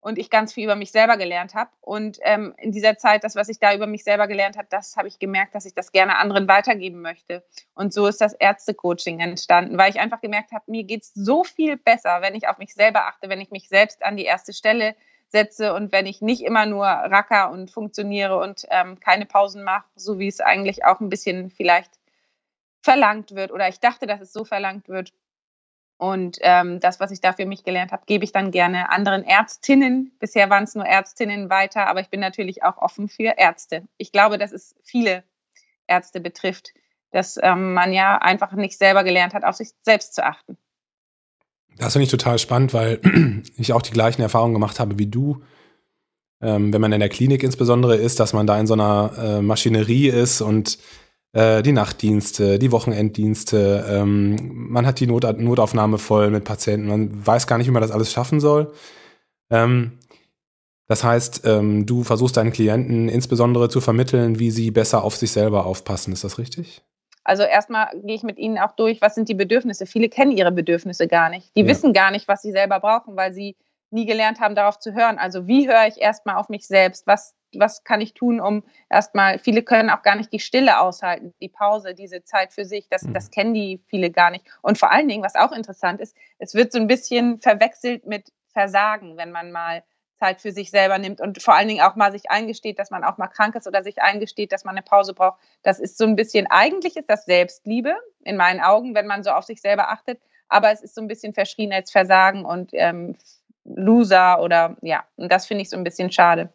und 0.00 0.18
ich 0.18 0.30
ganz 0.30 0.54
viel 0.54 0.64
über 0.64 0.76
mich 0.76 0.92
selber 0.92 1.16
gelernt 1.16 1.54
habe. 1.54 1.70
Und 1.80 2.18
ähm, 2.22 2.54
in 2.58 2.72
dieser 2.72 2.96
Zeit, 2.96 3.24
das, 3.24 3.36
was 3.36 3.48
ich 3.48 3.58
da 3.58 3.74
über 3.74 3.86
mich 3.86 4.04
selber 4.04 4.26
gelernt 4.26 4.56
habe, 4.56 4.68
das 4.70 4.96
habe 4.96 5.08
ich 5.08 5.18
gemerkt, 5.18 5.54
dass 5.54 5.66
ich 5.66 5.74
das 5.74 5.92
gerne 5.92 6.16
anderen 6.18 6.48
weitergeben 6.48 7.02
möchte. 7.02 7.44
Und 7.74 7.92
so 7.92 8.06
ist 8.06 8.20
das 8.20 8.32
Ärztecoaching 8.32 9.20
entstanden, 9.20 9.76
weil 9.76 9.90
ich 9.90 10.00
einfach 10.00 10.20
gemerkt 10.20 10.52
habe, 10.52 10.64
mir 10.68 10.84
geht 10.84 11.02
es 11.02 11.12
so 11.14 11.44
viel 11.44 11.76
besser, 11.76 12.22
wenn 12.22 12.34
ich 12.34 12.48
auf 12.48 12.58
mich 12.58 12.72
selber 12.72 13.06
achte, 13.06 13.28
wenn 13.28 13.40
ich 13.40 13.50
mich 13.50 13.68
selbst 13.68 14.02
an 14.02 14.16
die 14.16 14.24
erste 14.24 14.52
Stelle 14.52 14.94
setze 15.28 15.74
und 15.74 15.92
wenn 15.92 16.06
ich 16.06 16.22
nicht 16.22 16.42
immer 16.42 16.66
nur 16.66 16.86
racker 16.86 17.50
und 17.50 17.70
funktioniere 17.70 18.38
und 18.38 18.66
ähm, 18.70 18.98
keine 18.98 19.26
Pausen 19.26 19.62
mache, 19.62 19.86
so 19.94 20.18
wie 20.18 20.28
es 20.28 20.40
eigentlich 20.40 20.84
auch 20.84 21.00
ein 21.00 21.10
bisschen 21.10 21.50
vielleicht 21.50 21.98
verlangt 22.82 23.34
wird 23.34 23.52
oder 23.52 23.68
ich 23.68 23.80
dachte, 23.80 24.06
dass 24.06 24.20
es 24.20 24.32
so 24.32 24.44
verlangt 24.44 24.88
wird. 24.88 25.12
Und 25.98 26.38
ähm, 26.42 26.78
das, 26.78 27.00
was 27.00 27.10
ich 27.10 27.20
da 27.20 27.32
für 27.32 27.44
mich 27.44 27.64
gelernt 27.64 27.90
habe, 27.90 28.04
gebe 28.06 28.24
ich 28.24 28.30
dann 28.30 28.52
gerne 28.52 28.90
anderen 28.90 29.24
Ärztinnen. 29.24 30.12
Bisher 30.20 30.48
waren 30.48 30.62
es 30.62 30.76
nur 30.76 30.86
Ärztinnen 30.86 31.50
weiter, 31.50 31.88
aber 31.88 32.00
ich 32.00 32.08
bin 32.08 32.20
natürlich 32.20 32.62
auch 32.62 32.78
offen 32.78 33.08
für 33.08 33.34
Ärzte. 33.36 33.82
Ich 33.96 34.12
glaube, 34.12 34.38
dass 34.38 34.52
es 34.52 34.76
viele 34.84 35.24
Ärzte 35.88 36.20
betrifft, 36.20 36.72
dass 37.10 37.36
ähm, 37.42 37.74
man 37.74 37.92
ja 37.92 38.16
einfach 38.18 38.52
nicht 38.52 38.78
selber 38.78 39.02
gelernt 39.02 39.34
hat, 39.34 39.44
auf 39.44 39.56
sich 39.56 39.70
selbst 39.82 40.14
zu 40.14 40.24
achten. 40.24 40.56
Das 41.78 41.92
finde 41.92 42.04
ich 42.04 42.10
total 42.10 42.38
spannend, 42.38 42.74
weil 42.74 43.00
ich 43.56 43.72
auch 43.72 43.82
die 43.82 43.92
gleichen 43.92 44.22
Erfahrungen 44.22 44.54
gemacht 44.54 44.80
habe 44.80 44.98
wie 44.98 45.06
du. 45.06 45.42
Ähm, 46.40 46.72
wenn 46.72 46.80
man 46.80 46.92
in 46.92 47.00
der 47.00 47.08
Klinik 47.08 47.42
insbesondere 47.42 47.96
ist, 47.96 48.20
dass 48.20 48.32
man 48.32 48.46
da 48.46 48.58
in 48.58 48.66
so 48.66 48.74
einer 48.74 49.12
äh, 49.18 49.42
Maschinerie 49.42 50.08
ist 50.08 50.40
und 50.40 50.78
äh, 51.32 51.62
die 51.62 51.72
Nachtdienste, 51.72 52.58
die 52.58 52.72
Wochenenddienste, 52.72 53.84
ähm, 53.88 54.36
man 54.70 54.86
hat 54.86 55.00
die 55.00 55.06
Not 55.06 55.24
Notaufnahme 55.38 55.98
voll 55.98 56.30
mit 56.30 56.44
Patienten, 56.44 56.88
man 56.88 57.26
weiß 57.26 57.46
gar 57.46 57.58
nicht, 57.58 57.66
wie 57.66 57.72
man 57.72 57.82
das 57.82 57.90
alles 57.90 58.12
schaffen 58.12 58.40
soll. 58.40 58.72
Ähm, 59.50 59.98
das 60.86 61.04
heißt, 61.04 61.42
ähm, 61.44 61.84
du 61.86 62.02
versuchst 62.02 62.36
deinen 62.36 62.52
Klienten 62.52 63.08
insbesondere 63.08 63.68
zu 63.68 63.80
vermitteln, 63.80 64.38
wie 64.38 64.50
sie 64.50 64.70
besser 64.70 65.04
auf 65.04 65.16
sich 65.16 65.32
selber 65.32 65.66
aufpassen. 65.66 66.12
Ist 66.12 66.24
das 66.24 66.38
richtig? 66.38 66.82
Also 67.28 67.42
erstmal 67.42 67.90
gehe 67.92 68.16
ich 68.16 68.22
mit 68.22 68.38
ihnen 68.38 68.56
auch 68.58 68.72
durch, 68.72 69.02
was 69.02 69.14
sind 69.14 69.28
die 69.28 69.34
Bedürfnisse. 69.34 69.84
Viele 69.84 70.08
kennen 70.08 70.30
ihre 70.30 70.50
Bedürfnisse 70.50 71.06
gar 71.06 71.28
nicht. 71.28 71.54
Die 71.54 71.60
ja. 71.60 71.66
wissen 71.66 71.92
gar 71.92 72.10
nicht, 72.10 72.26
was 72.26 72.40
sie 72.40 72.52
selber 72.52 72.80
brauchen, 72.80 73.16
weil 73.16 73.34
sie 73.34 73.54
nie 73.90 74.06
gelernt 74.06 74.40
haben, 74.40 74.54
darauf 74.54 74.78
zu 74.78 74.94
hören. 74.94 75.18
Also 75.18 75.46
wie 75.46 75.68
höre 75.68 75.86
ich 75.86 76.00
erstmal 76.00 76.36
auf 76.36 76.48
mich 76.48 76.66
selbst? 76.66 77.06
Was, 77.06 77.34
was 77.54 77.84
kann 77.84 78.00
ich 78.00 78.14
tun, 78.14 78.40
um 78.40 78.64
erstmal, 78.88 79.38
viele 79.38 79.62
können 79.62 79.90
auch 79.90 80.00
gar 80.00 80.16
nicht 80.16 80.32
die 80.32 80.40
Stille 80.40 80.80
aushalten, 80.80 81.34
die 81.42 81.50
Pause, 81.50 81.92
diese 81.92 82.24
Zeit 82.24 82.54
für 82.54 82.64
sich, 82.64 82.88
das, 82.88 83.06
das 83.12 83.26
mhm. 83.26 83.30
kennen 83.30 83.54
die 83.54 83.82
viele 83.88 84.10
gar 84.10 84.30
nicht. 84.30 84.46
Und 84.62 84.78
vor 84.78 84.90
allen 84.90 85.08
Dingen, 85.08 85.22
was 85.22 85.34
auch 85.34 85.52
interessant 85.52 86.00
ist, 86.00 86.16
es 86.38 86.54
wird 86.54 86.72
so 86.72 86.78
ein 86.78 86.86
bisschen 86.86 87.42
verwechselt 87.42 88.06
mit 88.06 88.32
Versagen, 88.54 89.18
wenn 89.18 89.32
man 89.32 89.52
mal 89.52 89.82
Zeit 90.18 90.40
für 90.40 90.52
sich 90.52 90.70
selber 90.70 90.98
nimmt 90.98 91.20
und 91.20 91.42
vor 91.42 91.54
allen 91.54 91.68
Dingen 91.68 91.80
auch 91.80 91.96
mal 91.96 92.12
sich 92.12 92.30
eingesteht, 92.30 92.78
dass 92.78 92.90
man 92.90 93.04
auch 93.04 93.18
mal 93.18 93.28
krank 93.28 93.54
ist 93.54 93.66
oder 93.66 93.82
sich 93.82 94.02
eingesteht, 94.02 94.52
dass 94.52 94.64
man 94.64 94.74
eine 94.74 94.82
Pause 94.82 95.14
braucht. 95.14 95.38
Das 95.62 95.78
ist 95.78 95.96
so 95.98 96.04
ein 96.04 96.16
bisschen, 96.16 96.46
eigentlich 96.48 96.96
ist 96.96 97.08
das 97.08 97.24
Selbstliebe 97.24 97.94
in 98.24 98.36
meinen 98.36 98.60
Augen, 98.60 98.94
wenn 98.94 99.06
man 99.06 99.22
so 99.22 99.30
auf 99.30 99.44
sich 99.44 99.60
selber 99.60 99.90
achtet, 99.90 100.20
aber 100.48 100.72
es 100.72 100.82
ist 100.82 100.94
so 100.94 101.00
ein 101.00 101.08
bisschen 101.08 101.34
verschrien 101.34 101.72
als 101.72 101.90
Versagen 101.90 102.44
und 102.44 102.70
ähm, 102.72 103.16
Loser 103.64 104.40
oder 104.42 104.76
ja, 104.82 105.04
und 105.16 105.30
das 105.30 105.46
finde 105.46 105.62
ich 105.62 105.70
so 105.70 105.76
ein 105.76 105.84
bisschen 105.84 106.10
schade. 106.10 106.52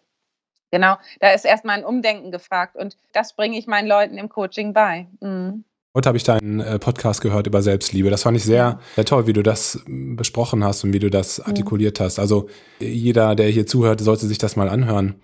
Genau, 0.71 0.97
da 1.19 1.31
ist 1.31 1.45
erstmal 1.45 1.77
ein 1.77 1.85
Umdenken 1.85 2.31
gefragt 2.31 2.75
und 2.75 2.97
das 3.11 3.33
bringe 3.33 3.57
ich 3.57 3.67
meinen 3.67 3.87
Leuten 3.87 4.17
im 4.17 4.29
Coaching 4.29 4.73
bei. 4.73 5.07
Mhm. 5.19 5.63
Heute 5.95 6.07
habe 6.07 6.17
ich 6.17 6.23
deinen 6.23 6.59
äh, 6.59 6.79
Podcast 6.79 7.21
gehört 7.21 7.45
über 7.45 7.61
Selbstliebe. 7.61 8.09
Das 8.09 8.23
fand 8.23 8.35
ich 8.35 8.43
sehr, 8.43 8.79
sehr 8.95 9.05
toll, 9.05 9.27
wie 9.27 9.33
du 9.33 9.43
das 9.43 9.79
hm, 9.85 10.15
besprochen 10.15 10.63
hast 10.63 10.83
und 10.83 10.91
wie 10.91 10.99
du 10.99 11.11
das 11.11 11.39
artikuliert 11.39 11.99
hast. 11.99 12.17
Also 12.17 12.49
jeder, 12.79 13.35
der 13.35 13.47
hier 13.49 13.67
zuhört, 13.67 14.01
sollte 14.01 14.25
sich 14.25 14.39
das 14.39 14.55
mal 14.55 14.69
anhören. 14.69 15.15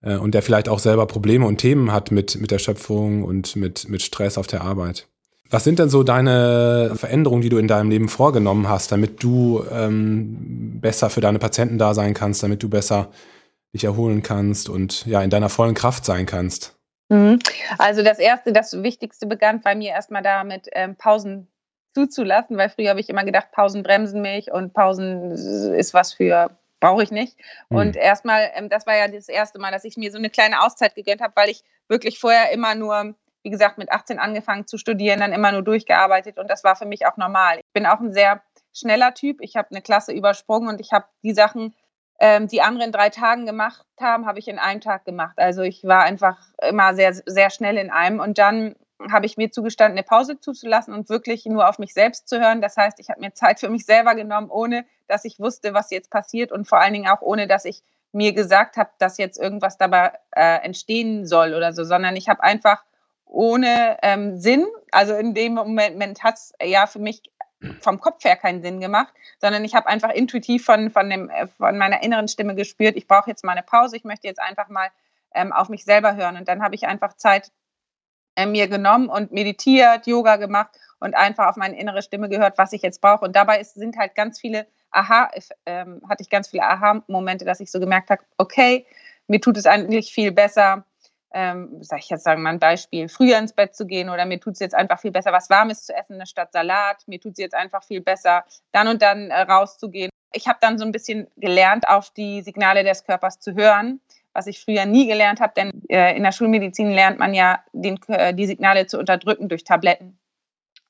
Äh, 0.00 0.16
und 0.16 0.32
der 0.32 0.40
vielleicht 0.40 0.70
auch 0.70 0.78
selber 0.78 1.06
Probleme 1.06 1.44
und 1.44 1.58
Themen 1.58 1.92
hat 1.92 2.12
mit, 2.12 2.40
mit 2.40 2.50
der 2.50 2.58
Schöpfung 2.58 3.24
und 3.24 3.56
mit, 3.56 3.90
mit 3.90 4.00
Stress 4.00 4.38
auf 4.38 4.46
der 4.46 4.62
Arbeit. 4.62 5.06
Was 5.50 5.64
sind 5.64 5.78
denn 5.78 5.90
so 5.90 6.02
deine 6.02 6.92
Veränderungen, 6.94 7.42
die 7.42 7.50
du 7.50 7.58
in 7.58 7.68
deinem 7.68 7.90
Leben 7.90 8.08
vorgenommen 8.08 8.68
hast, 8.70 8.90
damit 8.90 9.22
du 9.22 9.64
ähm, 9.70 10.80
besser 10.80 11.10
für 11.10 11.20
deine 11.20 11.38
Patienten 11.38 11.76
da 11.76 11.92
sein 11.92 12.14
kannst, 12.14 12.42
damit 12.42 12.62
du 12.62 12.70
besser 12.70 13.10
dich 13.74 13.84
erholen 13.84 14.22
kannst 14.22 14.70
und 14.70 15.04
ja 15.04 15.20
in 15.20 15.30
deiner 15.30 15.50
vollen 15.50 15.74
Kraft 15.74 16.06
sein 16.06 16.24
kannst? 16.24 16.75
Mhm. 17.08 17.38
Also 17.78 18.02
das 18.02 18.18
Erste, 18.18 18.52
das 18.52 18.82
Wichtigste 18.82 19.26
begann 19.26 19.60
bei 19.60 19.74
mir 19.74 19.90
erstmal 19.90 20.22
damit, 20.22 20.68
ähm, 20.72 20.96
Pausen 20.96 21.48
zuzulassen, 21.94 22.58
weil 22.58 22.68
früher 22.68 22.90
habe 22.90 23.00
ich 23.00 23.08
immer 23.08 23.24
gedacht, 23.24 23.52
Pausen 23.52 23.82
bremsen 23.82 24.20
mich 24.20 24.52
und 24.52 24.74
Pausen 24.74 25.30
ist 25.30 25.94
was 25.94 26.12
für, 26.12 26.50
brauche 26.80 27.02
ich 27.02 27.10
nicht. 27.10 27.38
Mhm. 27.70 27.76
Und 27.76 27.96
erstmal, 27.96 28.50
ähm, 28.54 28.68
das 28.68 28.86
war 28.86 28.96
ja 28.96 29.08
das 29.08 29.28
erste 29.28 29.58
Mal, 29.58 29.72
dass 29.72 29.84
ich 29.84 29.96
mir 29.96 30.10
so 30.10 30.18
eine 30.18 30.30
kleine 30.30 30.62
Auszeit 30.62 30.94
gegönnt 30.94 31.20
habe, 31.22 31.32
weil 31.36 31.48
ich 31.48 31.62
wirklich 31.88 32.18
vorher 32.18 32.50
immer 32.52 32.74
nur, 32.74 33.14
wie 33.42 33.50
gesagt, 33.50 33.78
mit 33.78 33.90
18 33.90 34.18
angefangen 34.18 34.66
zu 34.66 34.76
studieren, 34.76 35.20
dann 35.20 35.32
immer 35.32 35.52
nur 35.52 35.62
durchgearbeitet 35.62 36.38
und 36.38 36.50
das 36.50 36.64
war 36.64 36.76
für 36.76 36.86
mich 36.86 37.06
auch 37.06 37.16
normal. 37.16 37.58
Ich 37.58 37.72
bin 37.72 37.86
auch 37.86 38.00
ein 38.00 38.12
sehr 38.12 38.42
schneller 38.74 39.14
Typ. 39.14 39.40
Ich 39.40 39.56
habe 39.56 39.68
eine 39.70 39.80
Klasse 39.80 40.12
übersprungen 40.12 40.68
und 40.68 40.80
ich 40.80 40.92
habe 40.92 41.06
die 41.22 41.32
Sachen 41.32 41.74
ähm, 42.18 42.48
die 42.48 42.62
anderen 42.62 42.92
drei 42.92 43.10
Tagen 43.10 43.46
gemacht 43.46 43.84
haben, 44.00 44.26
habe 44.26 44.38
ich 44.38 44.48
in 44.48 44.58
einem 44.58 44.80
Tag 44.80 45.04
gemacht. 45.04 45.38
Also 45.38 45.62
ich 45.62 45.84
war 45.84 46.02
einfach 46.02 46.38
immer 46.62 46.94
sehr, 46.94 47.14
sehr 47.14 47.50
schnell 47.50 47.76
in 47.76 47.90
einem. 47.90 48.20
Und 48.20 48.38
dann 48.38 48.74
habe 49.10 49.26
ich 49.26 49.36
mir 49.36 49.50
zugestanden, 49.50 49.98
eine 49.98 50.06
Pause 50.06 50.40
zuzulassen 50.40 50.94
und 50.94 51.08
wirklich 51.08 51.44
nur 51.44 51.68
auf 51.68 51.78
mich 51.78 51.92
selbst 51.92 52.28
zu 52.28 52.40
hören. 52.40 52.62
Das 52.62 52.76
heißt, 52.76 52.98
ich 53.00 53.10
habe 53.10 53.20
mir 53.20 53.34
Zeit 53.34 53.60
für 53.60 53.68
mich 53.68 53.84
selber 53.84 54.14
genommen, 54.14 54.50
ohne 54.50 54.86
dass 55.06 55.24
ich 55.24 55.38
wusste, 55.38 55.74
was 55.74 55.90
jetzt 55.90 56.10
passiert 56.10 56.52
und 56.52 56.66
vor 56.66 56.80
allen 56.80 56.94
Dingen 56.94 57.08
auch 57.08 57.20
ohne, 57.20 57.46
dass 57.46 57.64
ich 57.64 57.82
mir 58.12 58.32
gesagt 58.32 58.76
habe, 58.78 58.90
dass 58.98 59.18
jetzt 59.18 59.38
irgendwas 59.38 59.76
dabei 59.76 60.12
äh, 60.34 60.64
entstehen 60.64 61.26
soll 61.26 61.52
oder 61.52 61.72
so, 61.74 61.84
sondern 61.84 62.16
ich 62.16 62.28
habe 62.28 62.42
einfach 62.42 62.82
ohne 63.26 63.98
ähm, 64.02 64.38
Sinn, 64.38 64.64
also 64.92 65.14
in 65.14 65.34
dem 65.34 65.54
Moment, 65.54 65.94
Moment 65.94 66.22
hat 66.22 66.36
es 66.36 66.52
ja 66.62 66.86
für 66.86 67.00
mich 67.00 67.22
vom 67.80 68.00
Kopf 68.00 68.24
her 68.24 68.36
keinen 68.36 68.62
Sinn 68.62 68.80
gemacht, 68.80 69.12
sondern 69.40 69.64
ich 69.64 69.74
habe 69.74 69.86
einfach 69.86 70.10
intuitiv 70.10 70.64
von, 70.64 70.90
von, 70.90 71.08
dem, 71.08 71.30
äh, 71.30 71.46
von 71.46 71.78
meiner 71.78 72.02
inneren 72.02 72.28
Stimme 72.28 72.54
gespürt, 72.54 72.96
ich 72.96 73.06
brauche 73.06 73.30
jetzt 73.30 73.44
mal 73.44 73.52
eine 73.52 73.62
Pause, 73.62 73.96
ich 73.96 74.04
möchte 74.04 74.26
jetzt 74.26 74.40
einfach 74.40 74.68
mal 74.68 74.88
ähm, 75.34 75.52
auf 75.52 75.68
mich 75.68 75.84
selber 75.84 76.16
hören. 76.16 76.36
Und 76.36 76.48
dann 76.48 76.62
habe 76.62 76.74
ich 76.74 76.86
einfach 76.86 77.14
Zeit 77.14 77.50
äh, 78.36 78.46
mir 78.46 78.68
genommen 78.68 79.08
und 79.08 79.32
meditiert, 79.32 80.06
Yoga 80.06 80.36
gemacht 80.36 80.78
und 81.00 81.14
einfach 81.14 81.48
auf 81.48 81.56
meine 81.56 81.78
innere 81.78 82.02
Stimme 82.02 82.28
gehört, 82.28 82.58
was 82.58 82.72
ich 82.72 82.82
jetzt 82.82 83.00
brauche. 83.00 83.24
Und 83.24 83.34
dabei 83.34 83.60
ist, 83.60 83.74
sind 83.74 83.96
halt 83.96 84.14
ganz 84.14 84.40
viele 84.40 84.66
Aha, 84.90 85.30
ähm, 85.66 86.00
hatte 86.08 86.22
ich 86.22 86.30
ganz 86.30 86.48
viele 86.48 86.62
Aha-Momente, 86.62 87.44
dass 87.44 87.60
ich 87.60 87.70
so 87.70 87.80
gemerkt 87.80 88.08
habe, 88.08 88.22
okay, 88.38 88.86
mir 89.26 89.40
tut 89.40 89.58
es 89.58 89.66
eigentlich 89.66 90.12
viel 90.12 90.32
besser, 90.32 90.86
ähm, 91.36 91.82
sag 91.82 91.98
ich 91.98 92.08
jetzt 92.08 92.24
sagen 92.24 92.40
mal 92.40 92.48
ein 92.48 92.58
Beispiel, 92.58 93.10
früher 93.10 93.36
ins 93.38 93.52
Bett 93.52 93.76
zu 93.76 93.86
gehen 93.86 94.08
oder 94.08 94.24
mir 94.24 94.40
tut 94.40 94.54
es 94.54 94.58
jetzt 94.58 94.74
einfach 94.74 94.98
viel 94.98 95.10
besser, 95.10 95.32
was 95.32 95.50
Warmes 95.50 95.84
zu 95.84 95.94
essen 95.94 96.24
statt 96.24 96.50
Salat, 96.52 97.06
mir 97.06 97.20
tut 97.20 97.32
es 97.32 97.38
jetzt 97.38 97.54
einfach 97.54 97.84
viel 97.84 98.00
besser, 98.00 98.44
dann 98.72 98.88
und 98.88 99.02
dann 99.02 99.30
äh, 99.30 99.42
rauszugehen. 99.42 100.10
Ich 100.32 100.48
habe 100.48 100.58
dann 100.62 100.78
so 100.78 100.86
ein 100.86 100.92
bisschen 100.92 101.26
gelernt, 101.36 101.86
auf 101.88 102.08
die 102.10 102.40
Signale 102.40 102.84
des 102.84 103.04
Körpers 103.04 103.38
zu 103.38 103.54
hören, 103.54 104.00
was 104.32 104.46
ich 104.46 104.62
früher 104.62 104.86
nie 104.86 105.06
gelernt 105.06 105.40
habe, 105.40 105.52
denn 105.54 105.82
äh, 105.90 106.16
in 106.16 106.22
der 106.22 106.32
Schulmedizin 106.32 106.90
lernt 106.90 107.18
man 107.18 107.34
ja, 107.34 107.62
den, 107.74 108.00
äh, 108.08 108.32
die 108.32 108.46
Signale 108.46 108.86
zu 108.86 108.98
unterdrücken 108.98 109.50
durch 109.50 109.64
Tabletten. 109.64 110.18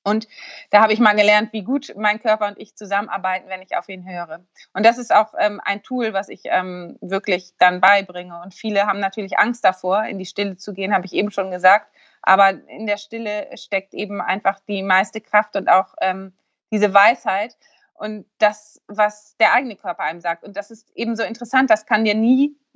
Und 0.07 0.29
da 0.71 0.83
habe 0.83 0.93
ich 0.93 1.01
mal 1.01 1.17
gelernt, 1.17 1.53
wie 1.53 1.65
gut 1.65 1.93
mein 1.97 2.23
Körper 2.23 2.47
und 2.47 2.61
ich 2.61 2.77
zusammenarbeiten, 2.77 3.49
wenn 3.49 3.61
ich 3.61 3.77
auf 3.77 3.89
ihn 3.89 4.09
höre. 4.09 4.47
Und 4.73 4.87
das 4.87 4.99
ist 4.99 5.13
auch 5.13 5.35
ähm, 5.37 5.61
ein 5.65 5.83
Tool, 5.83 6.13
was 6.13 6.29
ich 6.29 6.43
ähm, 6.45 6.97
wirklich 7.01 7.55
dann 7.59 7.81
beibringe. 7.81 8.41
Und 8.41 8.55
viele 8.55 8.87
haben 8.87 9.01
natürlich 9.01 9.37
Angst 9.37 9.65
davor, 9.65 10.05
in 10.05 10.21
die 10.21 10.25
Stille 10.25 10.57
zu 10.57 10.75
gehen, 10.75 10.95
habe 10.95 11.07
ich 11.07 11.13
eben 11.13 11.33
schon 11.33 11.51
gesagt. 11.51 11.91
Aber 12.23 12.51
in 12.51 12.87
der 12.87 12.99
Stille 12.99 13.49
steckt 13.57 13.95
eben 13.95 14.21
einfach 14.21 14.61
die 14.69 14.85
meiste 14.85 15.21
Kraft 15.21 15.57
und 15.57 15.69
auch 15.69 15.95
ähm, 16.01 16.33
diese 16.71 16.95
Weisheit 16.95 17.57
und 17.95 18.27
das, 18.39 18.81
was 18.87 19.37
der 19.39 19.55
eigene 19.55 19.75
Körper 19.75 20.05
einem 20.05 20.21
sagt. 20.21 20.45
Und 20.45 20.57
das 20.57 20.71
ist 20.71 20.89
eben 20.95 21.17
so 21.17 21.25
interessant, 21.25 21.69
das 21.69 21.85
kann 21.85 22.05
dir 22.05 22.15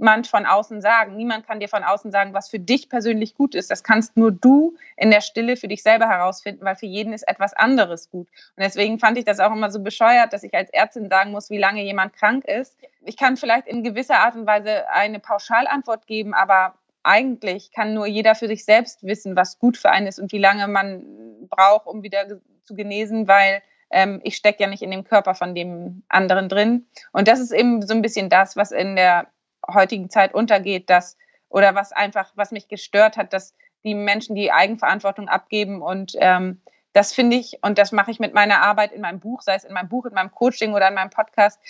niemand 0.00 0.26
von 0.26 0.46
außen 0.46 0.80
sagen. 0.80 1.16
Niemand 1.16 1.46
kann 1.46 1.60
dir 1.60 1.68
von 1.68 1.84
außen 1.84 2.10
sagen, 2.10 2.32
was 2.32 2.48
für 2.48 2.58
dich 2.58 2.88
persönlich 2.88 3.34
gut 3.34 3.54
ist. 3.54 3.70
Das 3.70 3.84
kannst 3.84 4.16
nur 4.16 4.32
du 4.32 4.74
in 4.96 5.10
der 5.10 5.20
Stille 5.20 5.56
für 5.56 5.68
dich 5.68 5.82
selber 5.82 6.08
herausfinden, 6.08 6.64
weil 6.64 6.74
für 6.74 6.86
jeden 6.86 7.12
ist 7.12 7.28
etwas 7.28 7.52
anderes 7.52 8.10
gut. 8.10 8.28
Und 8.56 8.64
deswegen 8.64 8.98
fand 8.98 9.18
ich 9.18 9.24
das 9.24 9.40
auch 9.40 9.52
immer 9.52 9.70
so 9.70 9.80
bescheuert, 9.80 10.32
dass 10.32 10.42
ich 10.42 10.54
als 10.54 10.70
Ärztin 10.70 11.10
sagen 11.10 11.32
muss, 11.32 11.50
wie 11.50 11.58
lange 11.58 11.82
jemand 11.84 12.14
krank 12.14 12.46
ist. 12.46 12.78
Ich 13.04 13.16
kann 13.16 13.36
vielleicht 13.36 13.66
in 13.66 13.84
gewisser 13.84 14.20
Art 14.20 14.34
und 14.34 14.46
Weise 14.46 14.88
eine 14.90 15.20
Pauschalantwort 15.20 16.06
geben, 16.06 16.32
aber 16.32 16.74
eigentlich 17.02 17.70
kann 17.72 17.94
nur 17.94 18.06
jeder 18.06 18.34
für 18.34 18.46
sich 18.46 18.64
selbst 18.64 19.04
wissen, 19.04 19.36
was 19.36 19.58
gut 19.58 19.76
für 19.76 19.90
einen 19.90 20.06
ist 20.06 20.18
und 20.18 20.32
wie 20.32 20.38
lange 20.38 20.66
man 20.66 21.04
braucht, 21.48 21.86
um 21.86 22.02
wieder 22.02 22.26
zu 22.64 22.74
genesen, 22.74 23.28
weil 23.28 23.62
ähm, 23.90 24.20
ich 24.22 24.36
stecke 24.36 24.62
ja 24.62 24.68
nicht 24.68 24.82
in 24.82 24.90
dem 24.90 25.04
Körper 25.04 25.34
von 25.34 25.54
dem 25.54 26.04
anderen 26.08 26.48
drin. 26.48 26.86
Und 27.12 27.28
das 27.28 27.40
ist 27.40 27.52
eben 27.52 27.82
so 27.82 27.92
ein 27.92 28.02
bisschen 28.02 28.30
das, 28.30 28.56
was 28.56 28.70
in 28.70 28.96
der 28.96 29.26
heutigen 29.74 30.10
Zeit 30.10 30.34
untergeht, 30.34 30.90
dass 30.90 31.16
oder 31.48 31.74
was 31.74 31.92
einfach, 31.92 32.32
was 32.36 32.52
mich 32.52 32.68
gestört 32.68 33.16
hat, 33.16 33.32
dass 33.32 33.54
die 33.84 33.94
Menschen 33.94 34.36
die 34.36 34.52
Eigenverantwortung 34.52 35.28
abgeben 35.28 35.82
und 35.82 36.12
ähm, 36.18 36.60
das 36.92 37.12
finde 37.12 37.36
ich, 37.36 37.58
und 37.62 37.78
das 37.78 37.92
mache 37.92 38.10
ich 38.10 38.18
mit 38.18 38.34
meiner 38.34 38.62
Arbeit 38.62 38.92
in 38.92 39.00
meinem 39.00 39.20
Buch, 39.20 39.42
sei 39.42 39.54
es 39.54 39.64
in 39.64 39.72
meinem 39.72 39.88
Buch, 39.88 40.06
in 40.06 40.14
meinem 40.14 40.32
Coaching 40.32 40.74
oder 40.74 40.88
in 40.88 40.94
meinem 40.94 41.10
Podcast, 41.10 41.60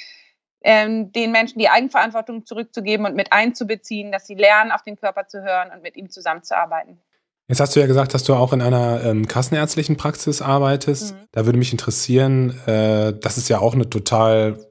ähm, 0.63 1.13
den 1.13 1.33
Menschen 1.33 1.59
die 1.59 1.69
Eigenverantwortung 1.69 2.47
zurückzugeben 2.47 3.07
und 3.07 3.17
mit 3.17 3.33
einzubeziehen, 3.33 4.13
dass 4.13 4.27
sie 4.27 4.35
lernen, 4.35 4.73
auf 4.73 4.83
den 4.83 4.97
Körper 4.97 5.27
zu 5.27 5.43
hören 5.43 5.71
und 5.75 5.83
mit 5.83 5.97
ihm 5.97 6.11
zusammenzuarbeiten. 6.11 7.01
Jetzt 7.49 7.61
hast 7.61 7.75
du 7.75 7.81
ja 7.81 7.87
gesagt, 7.87 8.15
dass 8.15 8.25
du 8.25 8.35
auch 8.35 8.53
in 8.53 8.63
einer 8.63 9.03
ähm, 9.03 9.27
kassenärztlichen 9.27 9.97
Praxis 9.97 10.41
arbeitest. 10.41 11.15
Mhm. 11.15 11.19
Da 11.33 11.47
würde 11.47 11.59
mich 11.59 11.73
interessieren, 11.73 12.61
äh, 12.67 13.13
das 13.19 13.39
ist 13.39 13.49
ja 13.49 13.59
auch 13.59 13.75
eine 13.75 13.91
total 13.91 14.65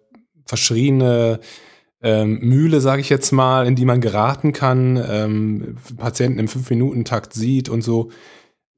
verschriene 0.45 1.39
ähm, 2.01 2.39
Mühle, 2.39 2.81
sage 2.81 3.01
ich 3.01 3.09
jetzt 3.09 3.31
mal, 3.31 3.67
in 3.67 3.75
die 3.75 3.85
man 3.85 4.01
geraten 4.01 4.53
kann, 4.53 5.03
ähm, 5.09 5.77
Patienten 5.97 6.39
im 6.39 6.47
Fünf-Minuten-Takt 6.47 7.33
sieht 7.33 7.69
und 7.69 7.81
so. 7.81 8.09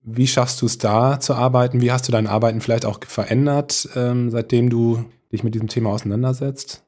Wie 0.01 0.27
schaffst 0.27 0.61
du 0.61 0.65
es 0.65 0.79
da 0.79 1.19
zu 1.19 1.35
arbeiten? 1.35 1.81
Wie 1.81 1.91
hast 1.91 2.07
du 2.07 2.11
dein 2.11 2.25
Arbeiten 2.25 2.61
vielleicht 2.61 2.85
auch 2.85 2.99
verändert, 3.05 3.87
ähm, 3.95 4.31
seitdem 4.31 4.69
du 4.69 5.05
dich 5.31 5.43
mit 5.43 5.53
diesem 5.53 5.67
Thema 5.67 5.91
auseinandersetzt? 5.91 6.83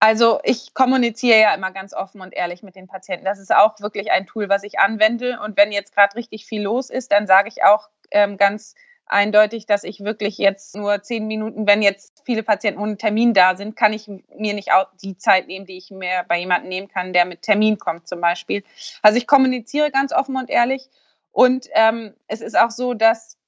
Also 0.00 0.40
ich 0.42 0.74
kommuniziere 0.74 1.40
ja 1.40 1.54
immer 1.54 1.70
ganz 1.70 1.94
offen 1.94 2.20
und 2.20 2.34
ehrlich 2.34 2.64
mit 2.64 2.74
den 2.74 2.88
Patienten. 2.88 3.24
Das 3.24 3.38
ist 3.38 3.54
auch 3.54 3.78
wirklich 3.78 4.10
ein 4.10 4.26
Tool, 4.26 4.48
was 4.48 4.64
ich 4.64 4.80
anwende. 4.80 5.38
Und 5.44 5.56
wenn 5.56 5.70
jetzt 5.70 5.94
gerade 5.94 6.16
richtig 6.16 6.44
viel 6.44 6.62
los 6.62 6.90
ist, 6.90 7.12
dann 7.12 7.28
sage 7.28 7.48
ich 7.48 7.62
auch 7.62 7.88
ähm, 8.10 8.36
ganz 8.36 8.74
eindeutig, 9.12 9.66
dass 9.66 9.84
ich 9.84 10.00
wirklich 10.00 10.38
jetzt 10.38 10.74
nur 10.74 11.02
zehn 11.02 11.26
Minuten, 11.26 11.66
wenn 11.66 11.82
jetzt 11.82 12.22
viele 12.24 12.42
Patienten 12.42 12.80
ohne 12.80 12.96
Termin 12.96 13.34
da 13.34 13.56
sind, 13.56 13.76
kann 13.76 13.92
ich 13.92 14.08
mir 14.08 14.54
nicht 14.54 14.72
auch 14.72 14.86
die 15.02 15.16
Zeit 15.16 15.46
nehmen, 15.46 15.66
die 15.66 15.76
ich 15.76 15.90
mir 15.90 16.24
bei 16.28 16.38
jemandem 16.38 16.68
nehmen 16.68 16.88
kann, 16.88 17.12
der 17.12 17.24
mit 17.24 17.42
Termin 17.42 17.78
kommt 17.78 18.08
zum 18.08 18.20
Beispiel. 18.20 18.64
Also 19.02 19.18
ich 19.18 19.26
kommuniziere 19.26 19.90
ganz 19.90 20.12
offen 20.12 20.36
und 20.36 20.50
ehrlich. 20.50 20.88
Und 21.30 21.68
ähm, 21.74 22.14
es 22.26 22.40
ist 22.40 22.58
auch 22.58 22.70
so, 22.70 22.94
dass 22.94 23.38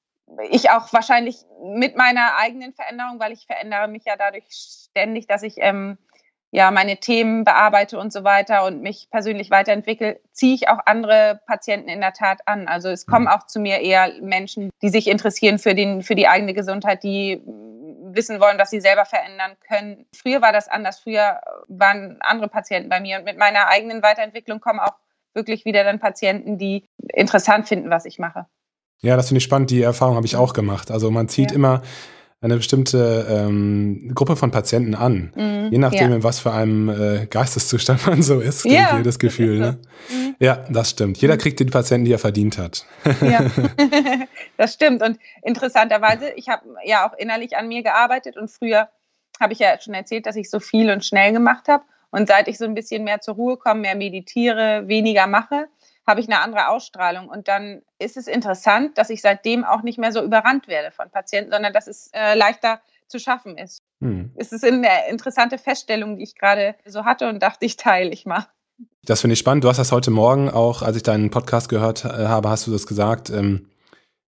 ich 0.50 0.71
auch 0.71 0.92
wahrscheinlich 0.92 1.44
mit 1.62 1.97
meiner 1.97 2.37
eigenen 2.37 2.73
Veränderung, 2.73 3.21
weil 3.21 3.33
ich 3.33 3.47
verändere 3.47 3.88
mich 3.88 4.04
ja 4.04 4.16
dadurch 4.16 4.44
ständig, 4.50 5.26
dass 5.26 5.42
ich 5.42 5.56
ähm, 5.59 5.99
ja 6.54 6.70
meine 6.70 6.99
Themen 6.99 7.42
bearbeite 7.42 7.99
und 7.99 8.12
so 8.12 8.23
weiter 8.23 8.64
und 8.64 8.80
mich 8.80 9.08
persönlich 9.11 9.50
weiterentwickle, 9.50 10.20
ziehe 10.30 10.54
ich 10.54 10.68
auch 10.68 10.78
andere 10.87 11.40
Patienten 11.49 11.88
in 11.88 12.00
der 12.00 12.12
Tat 12.12 12.42
an. 12.46 12.68
Also 12.68 12.90
es 12.90 13.06
kommen 13.06 13.25
mhm. 13.25 13.32
auch 13.32 13.46
zu 13.46 13.58
mir 13.58 13.80
eher 13.80 14.12
Menschen, 14.23 14.70
die 14.80 14.88
sich 14.88 15.08
interessieren 15.08 15.58
für, 15.58 15.75
den, 15.75 16.02
für 16.02 16.14
die 16.14 16.28
eigene 16.28 16.54
Gesundheit, 16.54 17.02
die 17.02 17.42
wissen 17.44 18.38
wollen, 18.38 18.56
was 18.56 18.70
sie 18.70 18.80
selber 18.80 19.04
verändern 19.04 19.56
können. 19.66 20.06
Früher 20.14 20.42
war 20.42 20.52
das 20.52 20.68
anders. 20.68 21.00
Früher 21.00 21.40
waren 21.66 22.18
andere 22.20 22.49
Patienten 22.49 22.88
bei 22.88 23.00
mir 23.00 23.18
und 23.18 23.25
mit 23.25 23.37
meiner 23.37 23.66
eigenen 23.66 24.04
Weiterentwicklung 24.04 24.61
kommen 24.61 24.78
auch 24.78 24.94
wirklich 25.34 25.64
wieder 25.64 25.82
dann 25.82 25.99
Patienten, 25.99 26.56
die 26.56 26.84
interessant 27.12 27.66
finden, 27.66 27.90
was 27.90 28.04
ich 28.04 28.20
mache. 28.20 28.46
Ja, 29.00 29.16
das 29.16 29.26
finde 29.26 29.38
ich 29.38 29.44
spannend. 29.44 29.70
Die 29.70 29.82
Erfahrung 29.82 30.14
habe 30.14 30.26
ich 30.26 30.37
auch 30.37 30.52
gemacht. 30.52 30.92
Also 30.92 31.11
man 31.11 31.28
zieht 31.28 31.50
ja. 31.50 31.56
immer 31.56 31.82
eine 32.44 32.56
bestimmte 32.56 33.26
ähm, 33.26 34.12
Gruppe 34.14 34.36
von 34.36 34.50
Patienten 34.50 34.94
an. 34.94 35.32
Mhm, 35.34 35.68
Je 35.72 35.78
nachdem, 35.78 36.10
ja. 36.10 36.16
in 36.16 36.22
was 36.22 36.40
für 36.40 36.52
einem 36.52 36.90
äh, 36.90 37.26
Geisteszustand 37.26 38.06
man 38.06 38.22
so 38.22 38.38
ist, 38.38 38.66
ja, 38.66 39.00
das 39.00 39.18
Gefühl. 39.18 39.60
Das 39.60 39.74
ne? 39.74 39.80
mhm. 40.10 40.36
Ja, 40.38 40.64
das 40.68 40.90
stimmt. 40.90 41.16
Jeder 41.16 41.34
mhm. 41.34 41.38
kriegt 41.38 41.58
die 41.58 41.64
Patienten, 41.64 42.04
die 42.04 42.12
er 42.12 42.18
verdient 42.18 42.58
hat. 42.58 42.84
Ja, 43.22 43.46
das 44.58 44.74
stimmt. 44.74 45.02
Und 45.02 45.18
interessanterweise, 45.42 46.32
ich 46.36 46.50
habe 46.50 46.66
ja 46.84 47.08
auch 47.08 47.16
innerlich 47.16 47.56
an 47.56 47.66
mir 47.66 47.82
gearbeitet 47.82 48.36
und 48.36 48.50
früher 48.50 48.88
habe 49.40 49.54
ich 49.54 49.60
ja 49.60 49.80
schon 49.80 49.94
erzählt, 49.94 50.26
dass 50.26 50.36
ich 50.36 50.50
so 50.50 50.60
viel 50.60 50.90
und 50.90 51.02
schnell 51.02 51.32
gemacht 51.32 51.66
habe. 51.68 51.84
Und 52.10 52.28
seit 52.28 52.46
ich 52.46 52.58
so 52.58 52.66
ein 52.66 52.74
bisschen 52.74 53.04
mehr 53.04 53.22
zur 53.22 53.34
Ruhe 53.34 53.56
komme, 53.56 53.80
mehr 53.80 53.96
meditiere, 53.96 54.86
weniger 54.86 55.26
mache, 55.26 55.66
habe 56.06 56.20
ich 56.20 56.28
eine 56.28 56.40
andere 56.40 56.68
Ausstrahlung. 56.68 57.28
Und 57.28 57.49
dann 57.49 57.82
ist 57.99 58.16
es 58.16 58.26
interessant, 58.26 58.99
dass 58.99 59.11
ich 59.11 59.23
seitdem 59.23 59.64
auch 59.64 59.82
nicht 59.82 59.99
mehr 59.99 60.12
so 60.12 60.23
überrannt 60.23 60.68
werde 60.68 60.90
von 60.90 61.11
Patienten, 61.11 61.52
sondern 61.52 61.73
dass 61.73 61.87
es 61.87 62.11
äh, 62.12 62.34
leichter 62.34 62.80
zu 63.06 63.18
schaffen 63.18 63.56
ist. 63.58 63.82
Hm. 64.00 64.32
Es 64.37 64.52
ist 64.52 64.64
eine 64.64 65.08
interessante 65.08 65.58
Feststellung, 65.58 66.16
die 66.16 66.25
ich 66.25 66.34
gerade 66.34 66.75
so 66.84 67.04
hatte 67.04 67.28
und 67.28 67.42
dachte, 67.42 67.64
ich 67.64 67.76
teile 67.76 68.11
ich 68.11 68.26
mal. 68.26 68.46
Das 69.04 69.20
finde 69.20 69.34
ich 69.34 69.38
spannend. 69.38 69.64
Du 69.64 69.68
hast 69.68 69.78
das 69.78 69.92
heute 69.92 70.11
Morgen 70.11 70.50
auch, 70.50 70.82
als 70.82 70.96
ich 70.96 71.02
deinen 71.02 71.30
Podcast 71.30 71.68
gehört 71.68 72.04
äh, 72.04 72.26
habe, 72.26 72.49
hast 72.49 72.66
du 72.66 72.73
das 72.73 72.87
gesagt. 72.87 73.30
Ähm, 73.30 73.70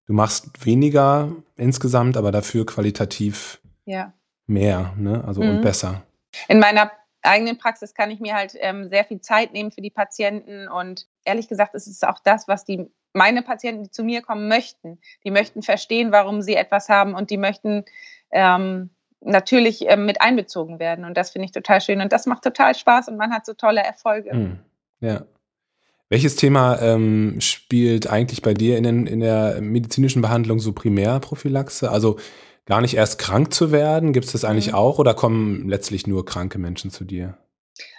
du 0.07 0.13
machst 0.13 0.65
weniger 0.65 1.33
insgesamt, 1.57 2.17
aber 2.17 2.31
dafür 2.31 2.65
qualitativ 2.65 3.61
ja. 3.85 4.13
mehr, 4.47 4.93
ne? 4.97 5.25
Also 5.27 5.43
mhm. 5.43 5.57
und 5.57 5.63
besser. 5.63 6.03
In 6.49 6.59
meiner 6.59 6.91
eigenen 7.27 7.59
Praxis 7.59 7.95
kann 7.95 8.11
ich 8.11 8.21
mir 8.21 8.35
halt 8.35 8.53
ähm, 8.61 8.89
sehr 8.89 9.05
viel 9.05 9.21
Zeit 9.21 9.53
nehmen 9.53 9.71
für 9.71 9.83
die 9.83 9.91
Patienten 9.91 10.69
und 10.69 11.07
ehrlich 11.25 11.49
gesagt 11.49 11.75
ist 11.75 11.87
es 11.87 12.03
auch 12.03 12.19
das, 12.21 12.49
was 12.49 12.65
die 12.65 12.91
meine 13.13 13.43
Patienten, 13.43 13.85
die 13.85 13.91
zu 13.91 14.05
mir 14.05 14.23
kommen, 14.23 14.47
möchten. 14.47 14.99
Die 15.25 15.31
möchten 15.31 15.63
verstehen, 15.63 16.13
warum 16.13 16.43
sie 16.43 16.55
etwas 16.55 16.89
haben 16.89 17.15
und 17.15 17.31
die 17.31 17.39
möchten 17.39 17.85
ähm, 18.31 18.91
natürlich 19.21 19.87
ähm, 19.89 20.07
mit 20.07 20.21
einbezogen 20.21 20.79
werden. 20.79 21.05
Und 21.05 21.17
das 21.17 21.31
finde 21.31 21.47
ich 21.47 21.53
total 21.53 21.81
schön. 21.81 22.01
Und 22.01 22.13
das 22.13 22.27
macht 22.27 22.45
total 22.45 22.75
Spaß 22.75 23.09
und 23.09 23.17
man 23.17 23.33
hat 23.33 23.47
so 23.47 23.55
tolle 23.55 23.83
Erfolge. 23.83 24.31
Hm. 24.31 24.59
Ja. 25.01 25.23
Welches 26.09 26.37
Thema 26.37 26.81
ähm, 26.81 27.41
spielt 27.41 28.09
eigentlich 28.09 28.41
bei 28.41 28.55
dir 28.55 28.79
in, 28.79 29.07
in 29.07 29.21
der 29.21 29.61
medizinischen 29.61 30.23
Behandlung 30.23 30.61
so 30.61 30.73
Primärprophylaxe? 30.73 31.91
Also 31.91 32.19
gar 32.67 32.81
nicht 32.81 32.95
erst 32.95 33.19
krank 33.19 33.55
zu 33.55 33.73
werden? 33.73 34.13
Gibt 34.13 34.27
es 34.27 34.33
das 34.33 34.45
eigentlich 34.45 34.69
mhm. 34.69 34.75
auch 34.75 34.99
oder 34.99 35.15
kommen 35.15 35.69
letztlich 35.69 36.07
nur 36.07 36.25
kranke 36.25 36.59
Menschen 36.59 36.91
zu 36.91 37.05
dir? 37.05 37.39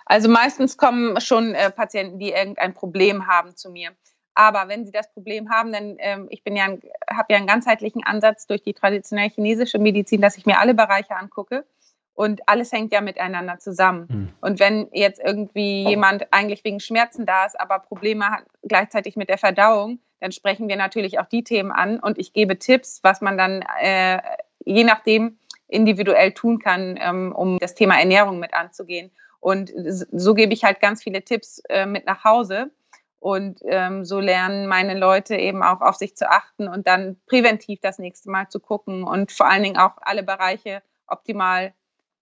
Also 0.06 0.30
meistens 0.30 0.78
kommen 0.78 1.20
schon 1.20 1.54
äh, 1.56 1.72
Patienten, 1.72 2.20
die 2.20 2.32
irgendein 2.32 2.74
Problem 2.74 3.28
haben 3.28 3.56
zu 3.56 3.70
mir. 3.70 3.92
Aber 4.34 4.68
wenn 4.68 4.86
sie 4.86 4.92
das 4.92 5.12
Problem 5.12 5.50
haben, 5.50 5.72
dann 5.72 5.96
ähm, 5.98 6.28
ich 6.30 6.44
bin 6.44 6.56
ja 6.56 6.68
habe 7.10 7.34
ja 7.34 7.38
einen 7.38 7.48
ganzheitlichen 7.48 8.04
Ansatz 8.06 8.46
durch 8.46 8.62
die 8.62 8.74
traditionelle 8.74 9.32
chinesische 9.32 9.80
Medizin, 9.80 10.22
dass 10.22 10.38
ich 10.38 10.46
mir 10.46 10.60
alle 10.60 10.76
Bereiche 10.76 11.16
angucke 11.16 11.66
und 12.14 12.48
alles 12.48 12.72
hängt 12.72 12.94
ja 12.94 13.02
miteinander 13.02 13.60
zusammen. 13.60 14.08
Mhm. 14.10 14.30
Und 14.42 14.60
wenn 14.60 14.90
jetzt 14.92 15.20
irgendwie 15.24 15.88
jemand 15.88 16.28
eigentlich 16.32 16.64
wegen 16.64 16.80
Schmerzen 16.80 17.26
da 17.26 17.46
ist, 17.46 17.60
aber 17.60 17.80
Probleme 17.80 18.30
hat 18.30 18.44
gleichzeitig 18.64 19.16
mit 19.16 19.30
der 19.30 19.38
Verdauung, 19.38 20.00
dann 20.20 20.32
sprechen 20.32 20.68
wir 20.68 20.78
natürlich 20.78 21.20
auch 21.20 21.28
die 21.28 21.44
Themen 21.44 21.72
an 21.72 22.00
und 22.00 22.18
ich 22.18 22.34
gebe 22.34 22.58
Tipps, 22.58 23.00
was 23.04 23.22
man 23.22 23.38
dann 23.38 23.64
äh, 23.82 24.20
je 24.68 24.84
nachdem 24.84 25.38
individuell 25.68 26.34
tun 26.34 26.60
kann, 26.60 26.98
ähm, 27.02 27.34
um 27.34 27.58
das 27.60 27.76
Thema 27.76 28.00
Ernährung 28.00 28.40
mit 28.40 28.54
anzugehen. 28.54 29.12
Und 29.40 29.72
so 30.12 30.34
gebe 30.34 30.54
ich 30.54 30.64
halt 30.64 30.80
ganz 30.80 31.04
viele 31.04 31.24
Tipps 31.24 31.62
äh, 31.70 31.86
mit 31.86 32.06
nach 32.06 32.24
Hause. 32.24 32.72
Und 33.20 33.60
ähm, 33.66 34.06
so 34.06 34.20
lernen 34.20 34.68
meine 34.68 34.98
Leute 34.98 35.36
eben 35.36 35.64
auch 35.64 35.82
auf 35.82 35.96
sich 35.96 36.16
zu 36.16 36.30
achten 36.30 36.68
und 36.68 36.88
dann 36.88 37.18
präventiv 37.26 37.80
das 37.82 37.98
nächste 37.98 38.30
Mal 38.30 38.48
zu 38.48 38.60
gucken 38.60 39.04
und 39.04 39.32
vor 39.32 39.50
allen 39.50 39.64
Dingen 39.64 39.78
auch 39.78 39.94
alle 40.02 40.22
Bereiche 40.22 40.84
optimal 41.08 41.74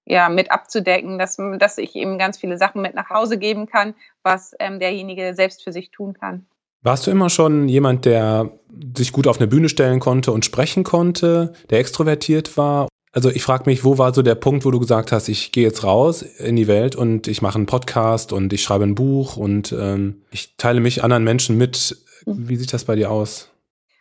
ja, 0.06 0.30
mit 0.30 0.52
abzudecken, 0.52 1.20
dass, 1.20 1.38
dass 1.60 1.78
ich 1.80 1.96
eben 1.96 2.18
ganz 2.18 2.38
viele 2.38 2.58
Sachen 2.58 2.82
mit 2.82 2.94
nach 2.94 3.10
Hause 3.10 3.38
geben 3.38 3.66
kann, 3.66 3.94
was 4.24 4.56
ähm, 4.60 4.80
derjenige 4.80 5.34
selbst 5.34 5.64
für 5.64 5.74
sich 5.74 5.92
tun 5.92 6.14
kann. 6.14 6.46
Warst 6.86 7.08
du 7.08 7.12
immer 7.12 7.32
schon 7.32 7.68
jemand, 7.68 8.06
der 8.06 8.52
sich 8.96 9.12
gut 9.12 9.26
auf 9.26 9.40
eine 9.40 9.48
Bühne 9.48 9.70
stellen 9.70 10.00
konnte 10.00 10.32
und 10.32 10.46
sprechen 10.46 10.84
konnte, 10.84 11.52
der 11.72 11.80
extrovertiert 11.80 12.58
war? 12.58 12.88
Also 13.12 13.32
ich 13.32 13.42
frage 13.42 13.64
mich, 13.66 13.84
wo 13.84 13.98
war 13.98 14.14
so 14.14 14.22
der 14.22 14.36
Punkt, 14.36 14.66
wo 14.66 14.72
du 14.72 14.80
gesagt 14.80 15.12
hast, 15.12 15.28
ich 15.28 15.52
gehe 15.52 15.64
jetzt 15.64 15.84
raus 15.84 16.22
in 16.22 16.56
die 16.56 16.68
Welt 16.68 16.96
und 16.96 17.28
ich 17.28 17.42
mache 17.42 17.56
einen 17.56 17.66
Podcast 17.66 18.32
und 18.32 18.54
ich 18.54 18.62
schreibe 18.62 18.84
ein 18.84 18.94
Buch 18.94 19.36
und 19.36 19.72
ähm, 19.72 20.22
ich 20.30 20.58
teile 20.58 20.80
mich 20.80 21.04
anderen 21.04 21.24
Menschen 21.24 21.58
mit. 21.58 21.98
Wie 22.28 22.56
sieht 22.56 22.72
das 22.72 22.86
bei 22.86 22.96
dir 22.96 23.10
aus? 23.10 23.50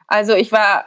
Also 0.06 0.34
ich 0.34 0.52
war 0.52 0.84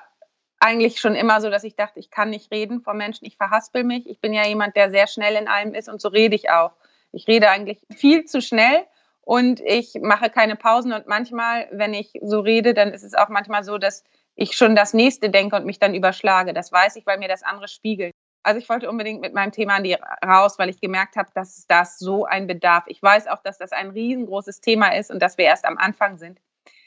eigentlich 0.60 1.00
schon 1.00 1.16
immer 1.16 1.42
so, 1.42 1.50
dass 1.50 1.64
ich 1.64 1.76
dachte, 1.76 2.00
ich 2.00 2.12
kann 2.12 2.30
nicht 2.30 2.52
reden 2.52 2.82
vor 2.82 2.94
Menschen, 2.94 3.26
ich 3.26 3.38
verhaspel 3.38 3.84
mich. 3.84 4.08
Ich 4.08 4.22
bin 4.22 4.34
ja 4.34 4.48
jemand, 4.48 4.76
der 4.76 4.92
sehr 4.92 5.08
schnell 5.08 5.34
in 5.34 5.48
allem 5.48 5.74
ist 5.74 5.90
und 5.90 6.00
so 6.00 6.10
rede 6.10 6.36
ich 6.36 6.52
auch. 6.52 6.74
Ich 7.12 7.28
rede 7.28 7.50
eigentlich 7.50 7.80
viel 7.96 8.26
zu 8.26 8.40
schnell 8.40 8.86
und 9.28 9.60
ich 9.60 9.96
mache 10.02 10.30
keine 10.30 10.56
Pausen 10.56 10.94
und 10.94 11.06
manchmal, 11.06 11.68
wenn 11.74 11.94
ich 11.94 12.14
so 12.22 12.40
rede, 12.40 12.74
dann 12.74 12.94
ist 12.94 13.04
es 13.04 13.14
auch 13.14 13.28
manchmal 13.28 13.66
so, 13.66 13.78
dass 13.78 14.06
ich 14.36 14.54
schon 14.54 14.74
das 14.74 14.94
nächste 14.94 15.30
denke 15.30 15.58
und 15.58 15.66
mich 15.66 15.80
dann 15.80 15.94
überschlage. 15.94 16.54
Das 16.54 16.72
weiß 16.72 16.96
ich, 16.96 17.06
weil 17.06 17.18
mir 17.18 17.28
das 17.28 17.44
andere 17.44 17.68
spiegelt. 17.68 18.14
Also 18.44 18.58
ich 18.58 18.70
wollte 18.70 18.90
unbedingt 18.90 19.20
mit 19.20 19.34
meinem 19.34 19.52
Thema 19.52 19.80
raus, 20.26 20.58
weil 20.58 20.70
ich 20.70 20.80
gemerkt 20.80 21.18
habe, 21.18 21.28
dass 21.34 21.66
das 21.68 22.00
so 22.00 22.24
ein 22.24 22.48
Bedarf. 22.48 22.86
Ich 22.88 23.04
weiß 23.04 23.28
auch, 23.28 23.44
dass 23.44 23.58
das 23.58 23.74
ein 23.74 23.90
riesengroßes 23.90 24.62
Thema 24.62 24.96
ist 24.96 25.12
und 25.12 25.22
dass 25.22 25.38
wir 25.38 25.44
erst 25.44 25.66
am 25.66 25.78
Anfang 25.78 26.18
sind. 26.18 26.40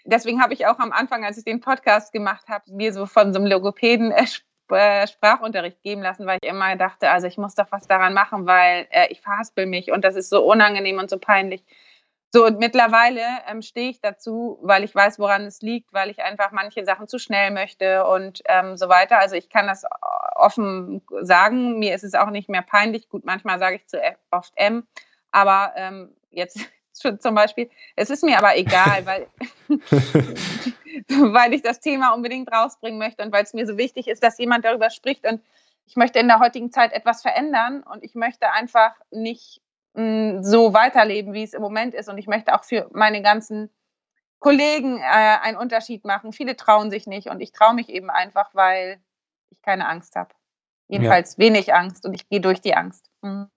Deswegen 0.07 0.43
habe 0.43 0.55
ich 0.55 0.67
auch 0.67 0.79
am 0.79 0.93
Anfang, 0.93 1.27
als 1.27 1.37
ich 1.37 1.45
den 1.45 1.61
Podcast 1.61 2.11
gemacht 2.11 2.49
habe, 2.49 2.65
mir 2.73 2.95
so 2.95 3.05
von 3.05 3.35
so 3.35 3.39
einem 3.39 3.51
Logopäden 3.51 4.13
äh, 4.13 4.25
äh, 4.71 5.07
Sprachunterricht 5.07 5.83
geben 5.83 6.01
lassen, 6.01 6.25
weil 6.25 6.39
ich 6.43 6.49
immer 6.49 6.75
dachte, 6.77 7.11
also 7.11 7.27
ich 7.27 7.37
muss 7.37 7.55
doch 7.55 7.71
was 7.71 7.87
daran 7.87 8.15
machen, 8.15 8.47
weil 8.47 8.87
äh, 8.93 9.09
ich 9.11 9.21
verhaspel 9.21 9.67
mich 9.67 9.93
und 9.93 10.07
das 10.07 10.17
ist 10.17 10.31
so 10.31 10.43
unangenehm 10.43 10.99
und 10.99 11.11
so 11.11 11.19
peinlich. 11.19 11.63
So, 12.33 12.47
und 12.47 12.61
mittlerweile 12.61 13.23
ähm, 13.49 13.61
stehe 13.61 13.91
ich 13.91 14.01
dazu, 14.01 14.59
weil 14.63 14.85
ich 14.85 14.95
weiß, 14.95 15.19
woran 15.19 15.47
es 15.47 15.63
liegt, 15.63 15.93
weil 15.93 16.11
ich 16.11 16.23
einfach 16.23 16.53
manche 16.53 16.85
Sachen 16.85 17.09
zu 17.09 17.19
schnell 17.19 17.51
möchte 17.51 18.07
und 18.07 18.41
ähm, 18.47 18.77
so 18.77 18.89
weiter. 18.89 19.19
Also 19.19 19.35
ich 19.35 19.49
kann 19.49 19.67
das 19.67 19.85
offen 20.37 21.03
sagen. 21.23 21.81
Mir 21.81 21.93
ist 21.93 22.05
es 22.05 22.15
auch 22.15 22.31
nicht 22.31 22.49
mehr 22.49 22.63
peinlich. 22.63 23.09
Gut, 23.09 23.25
manchmal 23.25 23.59
sage 23.59 23.77
ich 23.77 23.87
zu 23.89 24.01
oft 24.31 24.53
M, 24.55 24.87
aber 25.33 25.73
ähm, 25.75 26.15
jetzt 26.31 26.61
schon 27.01 27.19
zum 27.19 27.35
Beispiel. 27.35 27.69
Es 27.97 28.11
ist 28.11 28.23
mir 28.23 28.39
aber 28.39 28.57
egal, 28.57 29.05
weil, 29.07 29.27
weil 31.33 31.53
ich 31.53 31.63
das 31.63 31.81
Thema 31.81 32.15
unbedingt 32.15 32.53
rausbringen 32.53 33.01
möchte 33.01 33.25
und 33.25 33.33
weil 33.33 33.43
es 33.43 33.55
mir 33.55 33.67
so 33.67 33.77
wichtig 33.77 34.07
ist, 34.07 34.23
dass 34.23 34.39
jemand 34.39 34.65
darüber 34.65 34.91
spricht. 34.91 35.27
Und 35.27 35.43
ich 35.85 35.97
möchte 35.97 36.21
in 36.21 36.29
der 36.29 36.39
heutigen 36.39 36.71
Zeit 36.71 36.93
etwas 36.93 37.23
verändern 37.23 37.83
und 37.83 38.05
ich 38.05 38.15
möchte 38.15 38.53
einfach 38.53 38.93
nicht 39.11 39.61
so 39.95 40.73
weiterleben, 40.73 41.33
wie 41.33 41.43
es 41.43 41.53
im 41.53 41.63
Moment 41.63 41.95
ist. 41.95 42.09
Und 42.09 42.19
ich 42.19 42.27
möchte 42.27 42.55
auch 42.55 42.65
für 42.65 42.89
meine 42.93 43.23
ganzen 43.23 43.71
Kollegen 44.39 44.99
äh, 44.99 45.03
einen 45.03 45.57
Unterschied 45.57 46.05
machen. 46.05 46.33
Viele 46.33 46.57
trauen 46.57 46.91
sich 46.91 47.07
nicht 47.07 47.29
und 47.29 47.41
ich 47.41 47.53
traue 47.53 47.75
mich 47.75 47.89
eben 47.89 48.11
einfach, 48.11 48.55
weil 48.55 49.01
ich 49.51 49.61
keine 49.63 49.89
Angst 49.89 50.17
habe. 50.17 50.31
Jedenfalls 50.89 51.37
ja. 51.37 51.45
wenig 51.45 51.75
Angst 51.75 52.05
und 52.05 52.15
ich 52.15 52.29
gehe 52.29 52.41
durch 52.41 52.61
die 52.61 52.75
Angst. 52.75 53.11
Mhm. 53.23 53.49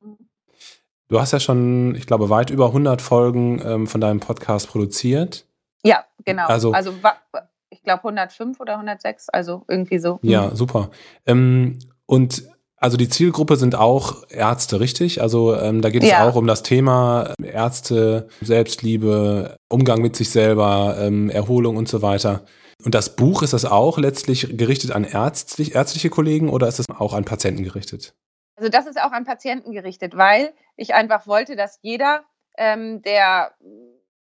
Du 1.08 1.20
hast 1.20 1.32
ja 1.32 1.40
schon, 1.40 1.96
ich 1.96 2.06
glaube, 2.06 2.30
weit 2.30 2.50
über 2.50 2.68
100 2.68 3.02
Folgen 3.02 3.62
ähm, 3.66 3.88
von 3.88 4.02
deinem 4.02 4.20
Podcast 4.20 4.70
produziert. 4.70 5.46
Ja, 5.84 6.06
genau. 6.26 6.48
Also, 6.48 6.72
also 6.72 6.94
ich 7.70 7.84
glaube 7.84 8.04
105 8.04 8.60
oder 8.60 8.74
106, 8.74 9.30
also 9.30 9.64
irgendwie 9.68 10.00
so. 10.00 10.20
Ja, 10.22 10.48
mhm. 10.48 10.56
super. 10.56 10.90
Ähm, 11.26 11.80
und 12.06 12.44
also 12.84 12.98
die 12.98 13.08
Zielgruppe 13.08 13.56
sind 13.56 13.76
auch 13.76 14.24
Ärzte, 14.30 14.82
richtig? 14.82 15.22
Also 15.22 15.56
ähm, 15.56 15.82
da 15.82 15.90
geht 15.90 16.04
es 16.04 16.10
ja. 16.10 16.28
auch 16.28 16.36
um 16.36 16.48
das 16.48 16.64
Thema 16.64 17.34
Ärzte, 17.42 18.28
Selbstliebe, 18.42 19.56
Umgang 19.70 20.02
mit 20.02 20.18
sich 20.18 20.30
selber, 20.32 20.98
ähm, 21.00 21.30
Erholung 21.30 21.78
und 21.78 21.88
so 21.88 22.02
weiter. 22.02 22.44
Und 22.84 22.94
das 22.94 23.16
Buch, 23.16 23.42
ist 23.42 23.54
das 23.54 23.64
auch 23.64 23.98
letztlich 23.98 24.58
gerichtet 24.58 24.92
an 24.92 25.06
ärztlich, 25.06 25.76
ärztliche 25.76 26.10
Kollegen 26.10 26.50
oder 26.50 26.68
ist 26.68 26.80
es 26.80 26.90
auch 26.90 27.14
an 27.14 27.24
Patienten 27.24 27.64
gerichtet? 27.64 28.16
Also 28.58 28.70
das 28.70 28.86
ist 28.86 29.00
auch 29.00 29.14
an 29.14 29.24
Patienten 29.24 29.72
gerichtet, 29.72 30.18
weil 30.18 30.52
ich 30.76 30.94
einfach 30.94 31.26
wollte, 31.26 31.56
dass 31.56 31.80
jeder, 31.84 32.26
ähm, 32.58 33.02
der 33.02 33.54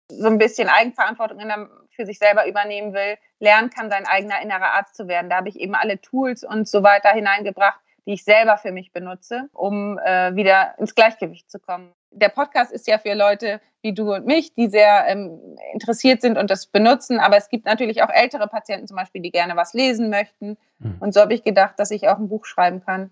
so 0.08 0.28
ein 0.28 0.38
bisschen 0.38 0.70
Eigenverantwortung 0.70 1.40
der, 1.40 1.68
für 1.90 2.06
sich 2.06 2.20
selber 2.20 2.48
übernehmen 2.48 2.94
will, 2.94 3.18
lernen 3.40 3.72
kann, 3.72 3.90
sein 3.90 4.06
eigener 4.06 4.40
innerer 4.40 4.74
Arzt 4.74 4.96
zu 4.96 5.08
werden. 5.08 5.32
Da 5.32 5.38
habe 5.38 5.50
ich 5.50 5.60
eben 5.60 5.74
alle 5.74 6.00
Tools 6.00 6.44
und 6.44 6.68
so 6.68 6.84
weiter 6.84 7.10
hineingebracht, 7.10 7.80
die 8.06 8.14
ich 8.14 8.24
selber 8.24 8.58
für 8.58 8.72
mich 8.72 8.92
benutze, 8.92 9.50
um 9.54 10.00
äh, 10.00 10.36
wieder 10.36 10.76
ins 10.78 10.96
Gleichgewicht 10.96 11.50
zu 11.50 11.60
kommen. 11.60 11.92
Der 12.12 12.30
Podcast 12.30 12.72
ist 12.72 12.88
ja 12.88 12.98
für 12.98 13.14
Leute 13.14 13.62
wie 13.82 13.94
du 13.94 14.14
und 14.14 14.26
mich, 14.26 14.54
die 14.54 14.68
sehr 14.68 15.06
ähm, 15.08 15.40
interessiert 15.74 16.22
sind 16.22 16.38
und 16.38 16.52
das 16.52 16.68
benutzen, 16.68 17.20
aber 17.20 17.38
es 17.38 17.50
gibt 17.50 17.66
natürlich 17.66 18.04
auch 18.04 18.10
ältere 18.10 18.48
Patienten 18.48 18.88
zum 18.88 18.98
Beispiel, 18.98 19.22
die 19.22 19.32
gerne 19.32 19.56
was 19.56 19.74
lesen 19.74 20.10
möchten. 20.10 20.58
Mhm. 20.80 20.98
Und 21.00 21.14
so 21.14 21.22
habe 21.22 21.34
ich 21.34 21.44
gedacht, 21.44 21.76
dass 21.78 21.92
ich 21.92 22.08
auch 22.10 22.18
ein 22.18 22.28
Buch 22.28 22.46
schreiben 22.46 22.84
kann. 22.84 23.12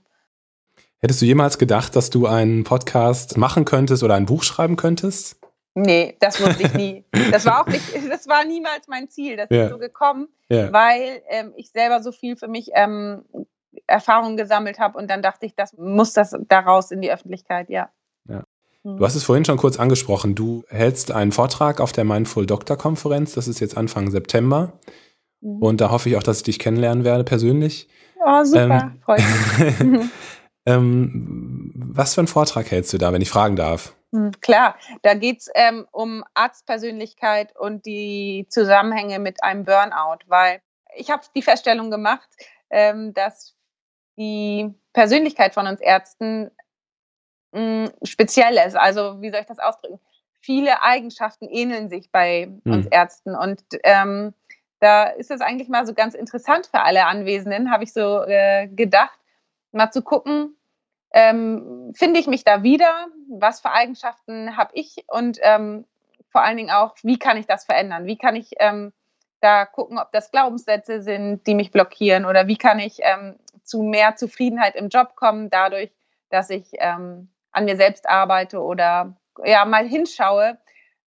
Hättest 1.00 1.22
du 1.22 1.26
jemals 1.26 1.58
gedacht, 1.58 1.96
dass 1.96 2.10
du 2.10 2.28
einen 2.28 2.66
Podcast 2.66 3.38
machen 3.38 3.64
könntest 3.64 4.04
oder 4.04 4.16
ein 4.16 4.26
Buch 4.26 4.44
schreiben 4.44 4.76
könntest? 4.76 5.40
Nee, 5.76 6.18
das 6.20 6.42
wusste 6.42 6.64
ich 6.64 6.74
nie. 6.74 7.06
Das 7.32 7.46
war 7.46 7.62
auch 7.62 7.68
nicht, 7.68 7.84
das 8.10 8.28
war 8.28 8.44
niemals 8.44 8.88
mein 8.88 9.08
Ziel. 9.10 9.38
Das 9.38 9.48
ja. 9.50 9.66
ist 9.66 9.72
so 9.72 9.78
gekommen, 9.78 10.28
ja. 10.50 10.74
weil 10.74 11.22
ähm, 11.30 11.54
ich 11.56 11.70
selber 11.70 12.02
so 12.02 12.12
viel 12.12 12.36
für 12.36 12.48
mich 12.48 12.72
ähm, 12.74 13.24
Erfahrungen 13.88 14.38
gesammelt 14.38 14.80
habe 14.80 14.98
und 14.98 15.10
dann 15.10 15.22
dachte 15.22 15.46
ich, 15.46 15.56
das 15.56 15.74
muss 15.78 16.14
das 16.14 16.36
daraus 16.48 16.92
in 16.92 17.02
die 17.02 17.12
Öffentlichkeit, 17.12 17.70
ja. 17.70 17.90
ja. 18.28 18.44
Hm. 18.84 18.98
Du 18.98 19.06
hast 19.06 19.16
es 19.16 19.24
vorhin 19.24 19.46
schon 19.46 19.58
kurz 19.58 19.80
angesprochen. 19.80 20.36
Du 20.36 20.64
hältst 20.70 21.12
einen 21.12 21.32
Vortrag 21.32 21.82
auf 21.82 21.92
der 21.92 22.06
Mindful 22.06 22.46
Doctor 22.46 22.78
Konferenz. 22.78 23.34
Das 23.34 23.48
ist 23.48 23.60
jetzt 23.60 23.78
Anfang 23.78 24.10
September. 24.10 24.74
Mhm. 25.42 25.62
Und 25.62 25.82
da 25.82 25.92
hoffe 25.92 26.10
ich 26.10 26.18
auch, 26.18 26.24
dass 26.24 26.38
ich 26.38 26.44
dich 26.44 26.60
kennenlernen 26.60 27.04
werde 27.04 27.24
persönlich. 27.24 27.90
Oh, 28.20 28.44
super, 28.44 28.92
ähm, 28.94 29.02
freut 29.04 29.22
mich. 29.22 30.10
ähm, 30.66 31.72
was 31.76 32.16
für 32.16 32.22
einen 32.22 32.28
Vortrag 32.28 32.70
hältst 32.72 32.92
du 32.94 32.98
da, 32.98 33.14
wenn 33.14 33.22
ich 33.22 33.30
fragen 33.30 33.56
darf? 33.56 33.96
Hm, 34.14 34.32
klar, 34.42 34.76
da 35.04 35.14
geht 35.14 35.42
es 35.42 35.50
ähm, 35.56 35.88
um 35.92 36.24
Arztpersönlichkeit 36.34 37.56
und 37.58 37.86
die 37.86 38.48
Zusammenhänge 38.50 39.20
mit 39.20 39.44
einem 39.44 39.64
Burnout, 39.64 40.20
weil 40.28 40.62
ich 40.96 41.12
habe 41.12 41.24
die 41.36 41.42
Feststellung 41.42 41.92
gemacht, 41.92 42.28
ähm, 42.72 43.14
dass 43.14 43.56
die 44.20 44.72
Persönlichkeit 44.94 45.54
von 45.54 45.66
uns 45.66 45.82
Ärzten 45.82 46.52
mh, 47.54 47.88
hm, 47.88 47.92
speziell 48.04 48.58
ist. 48.68 48.76
Also 48.76 49.22
wie 49.22 49.32
soll 49.32 49.40
ich 49.40 49.48
das 49.48 49.60
ausdrücken? 49.60 50.00
Viele 50.42 50.84
Eigenschaften 50.84 51.48
ähneln 51.50 51.90
sich 51.90 52.12
bei 52.12 52.48
mhm. 52.64 52.74
uns 52.74 52.86
Ärzten 52.88 53.36
und 53.36 53.64
ähm, 53.84 54.34
da 54.80 55.06
ist 55.06 55.32
es 55.32 55.42
eigentlich 55.42 55.68
mal 55.68 55.86
so 55.86 55.94
ganz 55.94 56.14
interessant 56.14 56.68
für 56.68 56.82
alle 56.82 57.06
Anwesenden, 57.06 57.72
habe 57.72 57.84
ich 57.84 57.92
so 57.92 58.24
äh, 58.24 58.68
gedacht, 58.68 59.20
mal 59.72 59.92
zu 59.92 60.02
gucken, 60.02 60.56
ähm, 61.12 61.92
finde 61.96 62.20
ich 62.20 62.28
mich 62.28 62.44
da 62.44 62.64
wieder? 62.64 63.08
Was 63.30 63.62
für 63.62 63.72
Eigenschaften 63.72 64.56
habe 64.56 64.72
ich? 64.74 65.04
Und 65.08 65.40
ähm, 65.42 65.86
vor 66.30 66.44
allen 66.44 66.58
Dingen 66.58 66.72
auch, 66.72 66.96
wie 67.04 67.20
kann 67.20 67.38
ich 67.38 67.48
das 67.48 67.66
verändern? 67.66 68.06
Wie 68.06 68.18
kann 68.18 68.36
ich 68.36 68.52
ähm, 68.60 68.94
da 69.42 69.66
gucken, 69.66 69.98
ob 69.98 70.12
das 70.12 70.32
Glaubenssätze 70.32 71.02
sind, 71.02 71.46
die 71.48 71.56
mich 71.56 71.72
blockieren? 71.72 72.26
Oder 72.26 72.48
wie 72.48 72.58
kann 72.58 72.80
ich 72.80 73.00
ähm, 73.02 73.36
zu 73.70 73.82
mehr 73.84 74.16
Zufriedenheit 74.16 74.76
im 74.76 74.90
Job 74.90 75.16
kommen, 75.16 75.50
dadurch, 75.50 75.92
dass 76.30 76.50
ich 76.50 76.66
ähm, 76.74 77.30
an 77.52 77.66
mir 77.66 77.78
selbst 77.78 78.08
arbeite 78.08 78.60
oder 78.60 79.16
ja 79.46 79.66
mal 79.66 79.88
hinschaue, 79.88 80.58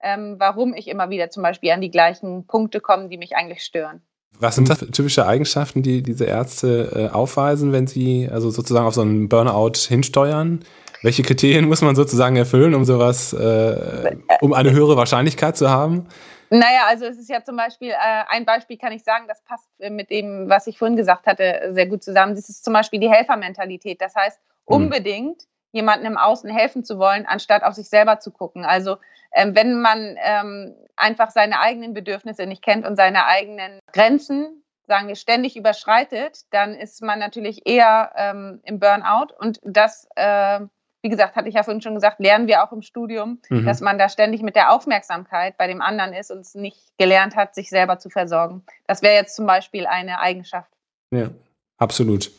ähm, 0.02 0.36
warum 0.38 0.74
ich 0.74 0.88
immer 0.88 1.10
wieder 1.10 1.30
zum 1.30 1.42
Beispiel 1.42 1.70
an 1.72 1.80
die 1.80 1.90
gleichen 1.90 2.46
Punkte 2.46 2.80
komme, 2.80 3.08
die 3.08 3.18
mich 3.18 3.36
eigentlich 3.36 3.62
stören. 3.62 4.02
Was 4.38 4.54
sind 4.56 4.68
das 4.68 4.78
für 4.78 4.90
typische 4.90 5.26
Eigenschaften, 5.26 5.82
die 5.82 6.02
diese 6.02 6.24
Ärzte 6.24 7.10
äh, 7.10 7.14
aufweisen, 7.14 7.72
wenn 7.72 7.86
sie 7.86 8.28
also 8.30 8.50
sozusagen 8.50 8.86
auf 8.86 8.94
so 8.94 9.02
einen 9.02 9.28
Burnout 9.28 9.72
hinsteuern? 9.88 10.64
Welche 11.02 11.22
Kriterien 11.22 11.66
muss 11.66 11.82
man 11.82 11.94
sozusagen 11.96 12.36
erfüllen, 12.36 12.74
um 12.74 12.84
sowas, 12.84 13.32
äh, 13.32 14.16
um 14.40 14.52
eine 14.52 14.70
höhere 14.72 14.96
Wahrscheinlichkeit 14.96 15.56
zu 15.56 15.68
haben? 15.68 16.06
Naja, 16.54 16.82
also 16.86 17.06
es 17.06 17.18
ist 17.18 17.30
ja 17.30 17.42
zum 17.42 17.56
Beispiel, 17.56 17.92
äh, 17.92 18.24
ein 18.28 18.44
Beispiel 18.44 18.76
kann 18.76 18.92
ich 18.92 19.04
sagen, 19.04 19.24
das 19.26 19.42
passt 19.42 19.70
mit 19.78 20.10
dem, 20.10 20.50
was 20.50 20.66
ich 20.66 20.76
vorhin 20.76 20.98
gesagt 20.98 21.26
hatte, 21.26 21.70
sehr 21.72 21.86
gut 21.86 22.02
zusammen. 22.04 22.34
Das 22.36 22.50
ist 22.50 22.62
zum 22.62 22.74
Beispiel 22.74 23.00
die 23.00 23.10
Helfermentalität. 23.10 24.02
Das 24.02 24.14
heißt, 24.14 24.38
hm. 24.38 24.76
unbedingt 24.76 25.44
jemandem 25.70 26.12
im 26.12 26.18
Außen 26.18 26.50
helfen 26.50 26.84
zu 26.84 26.98
wollen, 26.98 27.24
anstatt 27.24 27.62
auf 27.62 27.72
sich 27.72 27.88
selber 27.88 28.18
zu 28.18 28.30
gucken. 28.30 28.66
Also 28.66 28.98
ähm, 29.34 29.56
wenn 29.56 29.80
man 29.80 30.18
ähm, 30.22 30.74
einfach 30.94 31.30
seine 31.30 31.58
eigenen 31.58 31.94
Bedürfnisse 31.94 32.46
nicht 32.46 32.62
kennt 32.62 32.86
und 32.86 32.96
seine 32.96 33.24
eigenen 33.26 33.78
Grenzen, 33.90 34.62
sagen 34.86 35.08
wir, 35.08 35.16
ständig 35.16 35.56
überschreitet, 35.56 36.40
dann 36.50 36.74
ist 36.74 37.00
man 37.00 37.18
natürlich 37.18 37.66
eher 37.66 38.12
ähm, 38.14 38.60
im 38.64 38.78
Burnout. 38.78 39.32
Und 39.38 39.58
das, 39.62 40.06
äh, 40.16 40.60
wie 41.02 41.08
gesagt, 41.08 41.36
hatte 41.36 41.48
ich 41.48 41.54
ja 41.56 41.62
vorhin 41.62 41.82
schon 41.82 41.94
gesagt, 41.94 42.20
lernen 42.20 42.46
wir 42.46 42.64
auch 42.64 42.72
im 42.72 42.82
Studium, 42.82 43.40
mhm. 43.50 43.66
dass 43.66 43.80
man 43.80 43.98
da 43.98 44.08
ständig 44.08 44.42
mit 44.42 44.56
der 44.56 44.72
Aufmerksamkeit 44.72 45.56
bei 45.56 45.66
dem 45.66 45.82
anderen 45.82 46.12
ist 46.12 46.30
und 46.30 46.38
es 46.38 46.54
nicht 46.54 46.78
gelernt 46.96 47.36
hat, 47.36 47.54
sich 47.54 47.68
selber 47.68 47.98
zu 47.98 48.08
versorgen. 48.08 48.62
Das 48.86 49.02
wäre 49.02 49.14
jetzt 49.14 49.36
zum 49.36 49.46
Beispiel 49.46 49.86
eine 49.86 50.20
Eigenschaft. 50.20 50.70
Ja, 51.10 51.30
absolut. 51.78 52.30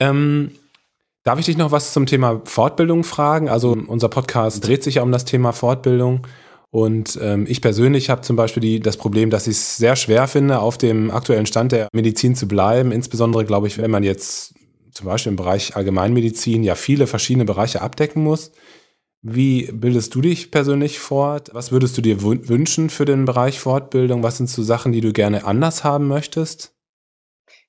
Ähm, 0.00 0.58
Darf 1.26 1.40
ich 1.40 1.46
dich 1.46 1.56
noch 1.56 1.72
was 1.72 1.92
zum 1.92 2.06
Thema 2.06 2.40
Fortbildung 2.44 3.02
fragen? 3.02 3.48
Also 3.48 3.76
unser 3.88 4.08
Podcast 4.08 4.64
dreht 4.64 4.84
sich 4.84 4.94
ja 4.94 5.02
um 5.02 5.10
das 5.10 5.24
Thema 5.24 5.50
Fortbildung. 5.50 6.24
Und 6.70 7.18
ähm, 7.20 7.46
ich 7.48 7.60
persönlich 7.60 8.10
habe 8.10 8.20
zum 8.20 8.36
Beispiel 8.36 8.60
die, 8.60 8.78
das 8.78 8.96
Problem, 8.96 9.30
dass 9.30 9.48
ich 9.48 9.56
es 9.56 9.76
sehr 9.76 9.96
schwer 9.96 10.28
finde, 10.28 10.60
auf 10.60 10.78
dem 10.78 11.10
aktuellen 11.10 11.46
Stand 11.46 11.72
der 11.72 11.88
Medizin 11.92 12.36
zu 12.36 12.46
bleiben. 12.46 12.92
Insbesondere, 12.92 13.44
glaube 13.44 13.66
ich, 13.66 13.76
wenn 13.78 13.90
man 13.90 14.04
jetzt 14.04 14.54
zum 14.96 15.06
Beispiel 15.06 15.30
im 15.30 15.36
Bereich 15.36 15.76
Allgemeinmedizin 15.76 16.64
ja 16.64 16.74
viele 16.74 17.06
verschiedene 17.06 17.44
Bereiche 17.44 17.82
abdecken 17.82 18.22
muss. 18.22 18.52
Wie 19.22 19.70
bildest 19.72 20.14
du 20.14 20.20
dich 20.20 20.50
persönlich 20.50 20.98
fort? 20.98 21.50
Was 21.52 21.72
würdest 21.72 21.98
du 21.98 22.02
dir 22.02 22.22
wünschen 22.22 22.90
für 22.90 23.04
den 23.04 23.24
Bereich 23.24 23.60
Fortbildung? 23.60 24.22
Was 24.22 24.38
sind 24.38 24.48
so 24.48 24.62
Sachen, 24.62 24.92
die 24.92 25.00
du 25.00 25.12
gerne 25.12 25.44
anders 25.44 25.84
haben 25.84 26.06
möchtest? 26.08 26.74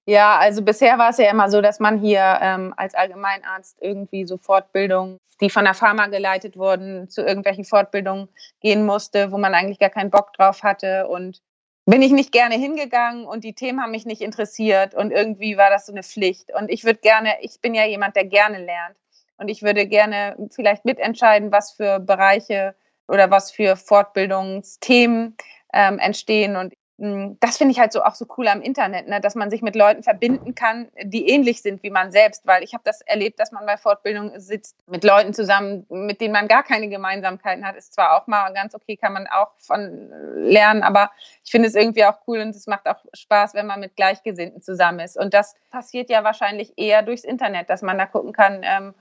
Ja, 0.06 0.38
also 0.38 0.62
bisher 0.62 0.98
war 0.98 1.10
es 1.10 1.18
ja 1.18 1.30
immer 1.30 1.50
so, 1.50 1.62
dass 1.62 1.82
man 1.82 2.00
hier 2.00 2.40
ähm, 2.42 2.74
als 2.78 2.96
Allgemeinarzt 2.96 3.78
irgendwie 3.82 4.26
so 4.26 4.38
Fortbildungen, 4.38 5.20
die 5.42 5.50
von 5.50 5.66
der 5.66 5.74
Pharma 5.74 6.08
geleitet 6.08 6.56
wurden, 6.56 7.10
zu 7.10 7.22
irgendwelchen 7.22 7.66
Fortbildungen 7.66 8.30
gehen 8.62 8.86
musste, 8.86 9.34
wo 9.34 9.38
man 9.38 9.54
eigentlich 9.54 9.80
gar 9.80 9.90
keinen 9.90 10.12
Bock 10.12 10.32
drauf 10.32 10.64
hatte. 10.64 11.08
Und 11.08 11.42
bin 11.88 12.02
ich 12.02 12.12
nicht 12.12 12.34
gerne 12.34 12.56
hingegangen 12.56 13.26
und 13.26 13.46
die 13.46 13.54
Themen 13.54 13.82
haben 13.82 13.92
mich 13.92 14.06
nicht 14.06 14.22
interessiert 14.22 14.94
und 14.94 15.12
irgendwie 15.12 15.56
war 15.56 15.70
das 15.70 15.86
so 15.86 15.94
eine 15.94 16.04
Pflicht. 16.04 16.54
Und 16.54 16.70
ich 16.70 16.84
würde 16.84 17.00
gerne, 17.00 17.38
ich 17.40 17.62
bin 17.62 17.74
ja 17.74 17.86
jemand, 17.86 18.18
der 18.18 18.26
gerne 18.26 18.60
lernt. 18.60 18.98
Und 19.38 19.48
ich 19.48 19.64
würde 19.64 19.88
gerne 19.88 20.36
vielleicht 20.52 20.84
mitentscheiden, 20.84 21.52
was 21.52 21.72
für 21.72 22.00
Bereiche 22.00 22.76
oder 23.08 23.32
was 23.32 23.52
für 23.52 23.78
Fortbildungsthemen 23.78 25.38
ähm, 25.74 26.00
entstehen. 26.00 26.58
Und 26.58 26.74
das 27.00 27.58
finde 27.58 27.74
ich 27.74 27.80
halt 27.80 27.94
so 27.94 28.04
auch 28.04 28.16
so 28.16 28.26
cool 28.38 28.48
am 28.48 28.60
Internet, 28.60 29.08
ne? 29.08 29.22
dass 29.22 29.36
man 29.36 29.52
sich 29.52 29.62
mit 29.62 29.76
Leuten 29.76 30.02
verbinden 30.02 30.56
kann, 30.56 30.88
die 31.04 31.30
ähnlich 31.30 31.62
sind 31.62 31.84
wie 31.84 31.92
man 31.92 32.12
selbst, 32.12 32.48
weil 32.48 32.64
ich 32.64 32.74
habe 32.74 32.84
das 32.84 33.02
erlebt, 33.02 33.40
dass 33.40 33.52
man 33.52 33.68
bei 33.68 33.78
Fortbildung 33.78 34.32
sitzt 34.40 34.76
mit 34.88 35.04
Leuten 35.04 35.32
zusammen, 35.32 35.86
mit 35.90 36.22
denen 36.22 36.34
man 36.34 36.48
gar 36.48 36.64
keine 36.64 36.90
Gemeinsamkeiten 36.90 37.68
hat. 37.68 37.76
Ist 37.76 37.94
zwar 37.94 38.18
auch 38.18 38.26
mal 38.26 38.52
ganz 38.52 38.74
okay, 38.74 38.98
kann 38.98 39.14
man 39.14 39.28
auch 39.28 39.52
von 39.60 40.10
lernen, 40.38 40.82
aber 40.82 41.12
ich 41.44 41.52
finde 41.52 41.68
es 41.68 41.76
irgendwie 41.76 42.04
auch 42.04 42.18
cool 42.28 42.40
und 42.40 42.50
es 42.50 42.66
macht 42.66 42.88
auch 42.88 43.06
Spaß, 43.14 43.54
wenn 43.54 43.68
man 43.68 43.80
mit 43.80 43.96
Gleichgesinnten 43.96 44.64
zusammen 44.64 45.00
ist. 45.00 45.20
Und 45.20 45.36
das 45.36 45.54
passiert 45.70 46.10
ja 46.10 46.24
wahrscheinlich 46.24 46.74
eher 46.78 47.04
durchs 47.04 47.24
Internet, 47.24 47.70
dass 47.70 47.84
man 47.84 48.00
da 48.00 48.08
gucken 48.08 48.34
kann, 48.34 48.62
ähm, 48.64 48.96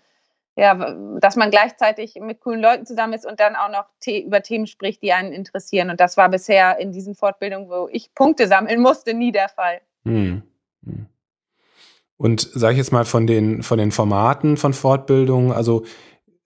ja, 0.57 0.97
dass 1.21 1.37
man 1.37 1.51
gleichzeitig 1.51 2.15
mit 2.21 2.41
coolen 2.41 2.63
Leuten 2.63 2.87
zusammen 2.87 3.13
ist 3.13 3.27
und 3.27 3.41
dann 3.41 3.55
auch 3.57 3.71
noch 3.71 3.85
über 4.09 4.43
Themen 4.43 4.67
spricht, 4.67 5.03
die 5.03 5.13
einen 5.13 5.33
interessieren. 5.33 5.91
Und 5.91 6.01
das 6.01 6.17
war 6.17 6.31
bisher 6.31 6.79
in 6.79 6.93
diesen 6.93 7.15
Fortbildungen, 7.15 7.69
wo 7.69 7.89
ich 7.93 8.15
Punkte 8.15 8.49
sammeln 8.49 8.81
musste, 8.81 9.13
nie 9.13 9.33
der 9.33 9.51
Fall. 9.51 9.81
Hm. 10.05 10.43
hm. 10.85 11.07
Und 12.19 12.41
sage 12.41 12.73
ich 12.73 12.79
jetzt 12.79 12.93
mal 12.93 13.05
von 13.05 13.27
den, 13.27 13.63
von 13.63 13.77
den 13.77 13.93
Formaten 13.93 14.57
von 14.57 14.73
Fortbildungen, 14.73 15.53
also 15.53 15.85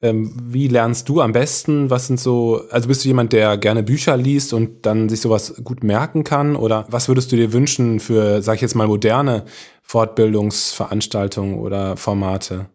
ähm, 0.02 0.34
wie 0.42 0.66
lernst 0.66 1.08
du 1.08 1.20
am 1.20 1.30
besten? 1.30 1.90
Was 1.90 2.08
sind 2.08 2.18
so, 2.18 2.62
also 2.70 2.88
bist 2.88 3.04
du 3.04 3.08
jemand, 3.08 3.32
der 3.32 3.56
gerne 3.58 3.84
Bücher 3.84 4.16
liest 4.16 4.52
und 4.52 4.86
dann 4.86 5.08
sich 5.08 5.20
sowas 5.20 5.62
gut 5.62 5.84
merken 5.84 6.24
kann? 6.24 6.56
Oder 6.56 6.86
was 6.88 7.06
würdest 7.06 7.30
du 7.30 7.36
dir 7.36 7.52
wünschen 7.52 8.00
für, 8.00 8.42
sag 8.42 8.56
ich 8.56 8.62
jetzt 8.62 8.74
mal, 8.74 8.88
moderne 8.88 9.44
Fortbildungsveranstaltungen 9.82 11.58
oder 11.58 11.96
Formate? 11.96 12.66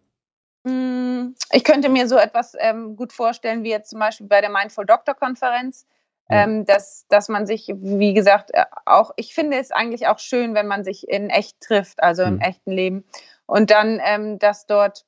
Ich 1.55 1.63
könnte 1.63 1.87
mir 1.87 2.07
so 2.07 2.17
etwas 2.17 2.53
ähm, 2.59 2.97
gut 2.97 3.13
vorstellen, 3.13 3.63
wie 3.63 3.69
jetzt 3.69 3.89
zum 3.89 3.99
Beispiel 3.99 4.27
bei 4.27 4.41
der 4.41 4.49
Mindful 4.49 4.85
Doctor 4.85 5.15
Konferenz, 5.15 5.87
ähm, 6.29 6.65
dass, 6.65 7.05
dass 7.07 7.29
man 7.29 7.45
sich, 7.45 7.71
wie 7.73 8.13
gesagt, 8.13 8.51
äh, 8.53 8.65
auch, 8.85 9.11
ich 9.15 9.33
finde 9.33 9.57
es 9.57 9.71
eigentlich 9.71 10.07
auch 10.07 10.19
schön, 10.19 10.53
wenn 10.53 10.67
man 10.67 10.83
sich 10.83 11.07
in 11.07 11.29
echt 11.29 11.61
trifft, 11.61 12.03
also 12.03 12.23
im 12.23 12.35
mhm. 12.35 12.41
echten 12.41 12.71
Leben. 12.71 13.05
Und 13.45 13.71
dann, 13.71 14.01
ähm, 14.03 14.37
dass 14.37 14.65
dort 14.65 15.05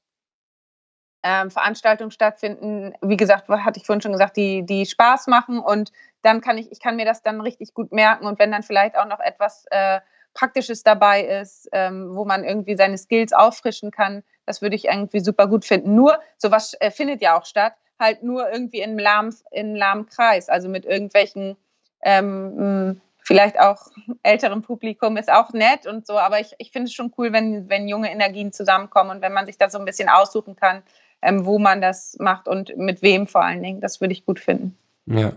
ähm, 1.24 1.52
Veranstaltungen 1.52 2.12
stattfinden, 2.12 2.94
wie 3.02 3.18
gesagt, 3.18 3.50
hatte 3.50 3.80
ich 3.80 3.86
vorhin 3.86 4.02
schon 4.02 4.14
gesagt, 4.14 4.38
die, 4.38 4.66
die 4.66 4.86
Spaß 4.86 5.28
machen 5.28 5.60
und 5.60 5.92
dann 6.22 6.40
kann 6.40 6.58
ich, 6.58 6.72
ich 6.72 6.80
kann 6.80 6.96
mir 6.96 7.06
das 7.06 7.24
dann 7.24 7.42
richtig 7.42 7.74
gut 7.74 7.92
merken 7.92 8.26
und 8.26 8.40
wenn 8.40 8.52
dann 8.52 8.64
vielleicht 8.64 8.98
auch 8.98 9.08
noch 9.08 9.20
etwas 9.20 9.66
äh, 9.72 10.00
Praktisches 10.34 10.84
dabei 10.84 11.24
ist, 11.24 11.68
ähm, 11.74 12.16
wo 12.16 12.24
man 12.24 12.44
irgendwie 12.44 12.78
seine 12.78 12.98
Skills 12.98 13.34
auffrischen 13.34 13.92
kann, 13.92 14.24
das 14.48 14.64
würde 14.64 14.76
ich 14.76 14.86
irgendwie 14.86 15.20
super 15.20 15.46
gut 15.46 15.66
finden. 15.66 15.94
Nur, 15.94 16.18
sowas 16.38 16.76
äh, 16.80 16.90
findet 16.90 17.22
ja 17.22 17.38
auch 17.38 17.46
statt, 17.46 17.74
halt 18.00 18.24
nur 18.24 18.50
irgendwie 18.52 18.80
in 18.82 18.98
lahmen, 18.98 19.36
in 19.52 19.80
Kreis, 20.10 20.50
also 20.50 20.70
mit 20.70 20.86
irgendwelchen, 20.86 21.56
ähm, 22.02 23.02
vielleicht 23.20 23.60
auch 23.60 23.88
älterem 24.24 24.62
Publikum 24.62 25.18
ist 25.18 25.32
auch 25.32 25.52
nett 25.54 25.86
und 25.86 26.08
so, 26.08 26.18
aber 26.18 26.40
ich, 26.40 26.54
ich 26.58 26.72
finde 26.72 26.88
es 26.88 26.94
schon 26.94 27.14
cool, 27.18 27.34
wenn, 27.34 27.70
wenn 27.70 27.88
junge 27.88 28.12
Energien 28.12 28.54
zusammenkommen 28.54 29.12
und 29.12 29.22
wenn 29.22 29.34
man 29.34 29.46
sich 29.46 29.58
da 29.58 29.70
so 29.70 29.78
ein 29.78 29.86
bisschen 29.86 30.10
aussuchen 30.10 30.56
kann, 30.56 30.82
ähm, 31.22 31.46
wo 31.46 31.60
man 31.60 31.82
das 31.82 32.16
macht 32.20 32.48
und 32.48 32.76
mit 32.78 33.02
wem 33.02 33.28
vor 33.28 33.44
allen 33.44 33.64
Dingen. 33.64 33.82
Das 33.82 34.02
würde 34.02 34.14
ich 34.14 34.26
gut 34.26 34.40
finden. 34.40 34.78
Ja. 35.08 35.34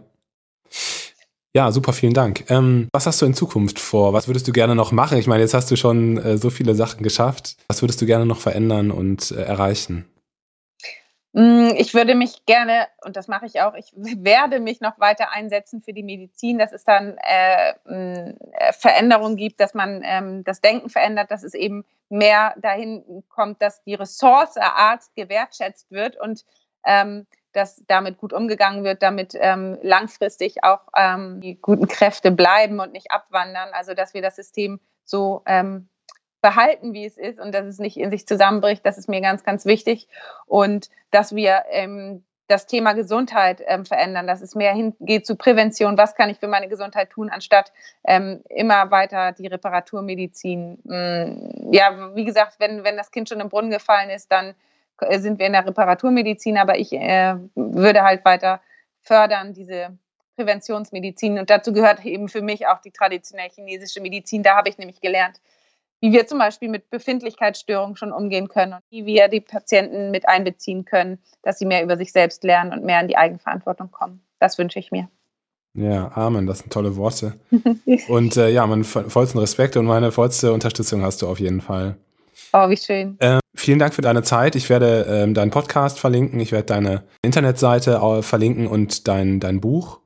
Ja, 1.53 1.73
super, 1.73 1.93
vielen 1.93 2.15
Dank. 2.15 2.49
Ähm, 2.49 2.89
was 2.93 3.07
hast 3.07 3.21
du 3.21 3.27
in 3.27 3.35
Zukunft 3.35 3.81
vor? 3.81 4.13
Was 4.13 4.29
würdest 4.29 4.47
du 4.47 4.53
gerne 4.53 4.77
noch 4.77 4.93
machen? 4.93 5.19
Ich 5.19 5.27
meine, 5.27 5.43
jetzt 5.43 5.55
hast 5.55 5.69
du 5.71 5.77
schon 5.77 6.17
äh, 6.19 6.39
so 6.39 6.49
viele 6.49 6.77
Sachen 6.77 7.03
geschafft. 7.03 7.57
Was 7.67 7.83
würdest 7.83 8.01
du 8.01 8.07
gerne 8.07 8.25
noch 8.25 8.39
verändern 8.39 8.93
und 8.93 9.33
äh, 9.33 9.43
erreichen? 9.43 10.09
Mm, 11.33 11.71
ich 11.77 11.93
würde 11.93 12.15
mich 12.15 12.47
gerne, 12.47 12.87
und 13.05 13.17
das 13.17 13.27
mache 13.27 13.47
ich 13.47 13.61
auch, 13.61 13.75
ich 13.75 13.93
werde 13.97 14.61
mich 14.61 14.81
noch 14.81 15.01
weiter 15.01 15.33
einsetzen 15.33 15.83
für 15.83 15.93
die 15.93 16.05
Medizin, 16.05 16.59
dass 16.59 16.73
es 16.73 16.85
dann 16.85 17.17
äh, 17.19 17.71
äh, 17.85 18.35
Veränderungen 18.73 19.37
gibt, 19.37 19.59
dass 19.59 19.75
man 19.75 20.03
ähm, 20.05 20.45
das 20.45 20.61
Denken 20.61 20.89
verändert, 20.89 21.33
dass 21.33 21.43
es 21.43 21.55
eben 21.55 21.85
mehr 22.09 22.55
dahin 22.59 23.25
kommt, 23.29 23.61
dass 23.61 23.83
die 23.83 23.95
Ressource 23.95 24.57
Arzt 24.57 25.17
gewertschätzt 25.17 25.91
wird 25.91 26.21
und 26.21 26.45
ähm, 26.85 27.27
dass 27.53 27.83
damit 27.87 28.19
gut 28.19 28.33
umgegangen 28.33 28.85
wird, 28.85 29.03
damit 29.03 29.35
ähm, 29.35 29.79
langfristig 29.83 30.63
auch 30.65 30.81
ähm, 30.97 31.41
die 31.41 31.61
guten 31.61 31.89
Kräfte 31.89 32.31
bleiben 32.31 32.81
und 32.81 32.93
nicht 32.93 33.11
abwandern. 33.11 33.71
Also 33.73 33.95
dass 33.95 34.15
wir 34.15 34.23
das 34.23 34.37
System 34.37 34.81
so 35.05 35.43
ähm, 35.47 35.89
behalten, 36.41 36.95
wie 36.95 37.05
es 37.05 37.17
ist 37.17 37.39
und 37.39 37.55
dass 37.55 37.67
es 37.67 37.79
nicht 37.79 37.97
in 37.97 38.11
sich 38.11 38.27
zusammenbricht, 38.27 38.85
das 38.85 38.99
ist 38.99 39.09
mir 39.09 39.21
ganz, 39.21 39.45
ganz 39.45 39.67
wichtig. 39.67 40.09
Und 40.47 40.89
dass 41.11 41.35
wir 41.35 41.65
ähm, 41.71 42.25
das 42.51 42.67
Thema 42.67 42.95
Gesundheit 42.95 43.63
ähm, 43.67 43.87
verändern, 43.87 44.27
dass 44.27 44.41
es 44.41 44.57
mehr 44.57 44.73
hingeht 44.73 45.25
zu 45.25 45.37
Prävention. 45.37 45.97
Was 45.97 46.17
kann 46.17 46.31
ich 46.31 46.39
für 46.39 46.49
meine 46.49 46.69
Gesundheit 46.69 47.11
tun, 47.11 47.31
anstatt 47.31 47.73
ähm, 48.05 48.43
immer 48.49 48.91
weiter 48.91 49.33
die 49.33 49.47
Reparaturmedizin. 49.47 50.79
Mm, 50.83 51.73
ja, 51.73 52.15
wie 52.17 52.25
gesagt, 52.25 52.57
wenn, 52.59 52.83
wenn 52.83 52.97
das 52.97 53.13
Kind 53.13 53.29
schon 53.29 53.41
im 53.41 53.51
Brunnen 53.51 53.71
gefallen 53.71 54.11
ist, 54.11 54.33
dann 54.33 54.55
sind 55.19 55.39
wir 55.39 55.47
in 55.47 55.53
der 55.53 55.67
Reparaturmedizin, 55.67 56.59
aber 56.59 56.79
ich 56.79 56.93
äh, 56.93 57.37
würde 57.55 58.03
halt 58.03 58.25
weiter 58.25 58.61
fördern, 59.03 59.53
diese 59.53 59.99
Präventionsmedizin. 60.37 61.39
Und 61.39 61.51
dazu 61.51 61.73
gehört 61.73 62.05
eben 62.05 62.29
für 62.29 62.43
mich 62.43 62.67
auch 62.67 62.81
die 62.81 62.91
traditionelle 62.91 63.51
chinesische 63.51 64.01
Medizin. 64.01 64.43
Da 64.43 64.57
habe 64.57 64.69
ich 64.69 64.79
nämlich 64.79 65.01
gelernt, 65.01 65.41
wie 66.01 66.13
wir 66.13 66.27
zum 66.27 66.39
Beispiel 66.39 66.69
mit 66.69 66.89
Befindlichkeitsstörungen 66.91 67.97
schon 67.97 68.13
umgehen 68.13 68.49
können 68.49 68.75
und 68.75 68.83
wie 68.91 69.05
wir 69.05 69.29
die 69.29 69.41
Patienten 69.41 70.11
mit 70.11 70.27
einbeziehen 70.27 70.85
können, 70.85 71.19
dass 71.43 71.59
sie 71.59 71.67
mehr 71.67 71.83
über 71.83 71.97
sich 71.97 72.13
selbst 72.13 72.43
lernen 72.43 72.73
und 72.73 72.85
mehr 72.85 73.01
in 73.01 73.09
die 73.09 73.17
Eigenverantwortung 73.17 73.91
kommen. 73.91 74.23
Das 74.39 74.57
wünsche 74.57 74.79
ich 74.79 74.91
mir. 74.91 75.09
Ja, 75.75 76.11
Amen, 76.17 76.47
das 76.47 76.61
sind 76.61 76.73
tolle 76.73 76.97
Worte. 76.97 77.35
und 78.09 78.37
äh, 78.37 78.49
ja, 78.49 78.67
meinen 78.67 78.85
vollsten 78.85 79.39
Respekt 79.39 79.77
und 79.77 79.85
meine 79.85 80.11
vollste 80.11 80.53
Unterstützung 80.53 81.03
hast 81.03 81.23
du 81.23 81.29
auf 81.29 81.39
jeden 81.39 81.61
Fall. 81.61 81.97
Oh, 82.53 82.69
wie 82.69 82.77
schön. 82.77 83.17
Äh, 83.21 83.39
vielen 83.55 83.79
Dank 83.79 83.95
für 83.95 84.03
deine 84.03 84.23
Zeit. 84.23 84.57
Ich 84.57 84.71
werde 84.71 85.07
ähm, 85.09 85.35
deinen 85.35 85.51
Podcast 85.51 85.99
verlinken, 85.99 86.41
ich 86.41 86.53
werde 86.53 86.67
deine 86.67 87.05
Internetseite 87.23 88.23
verlinken 88.23 88.67
und 88.67 89.07
dein, 89.09 89.41
dein 89.41 89.61
Buch. 89.61 90.01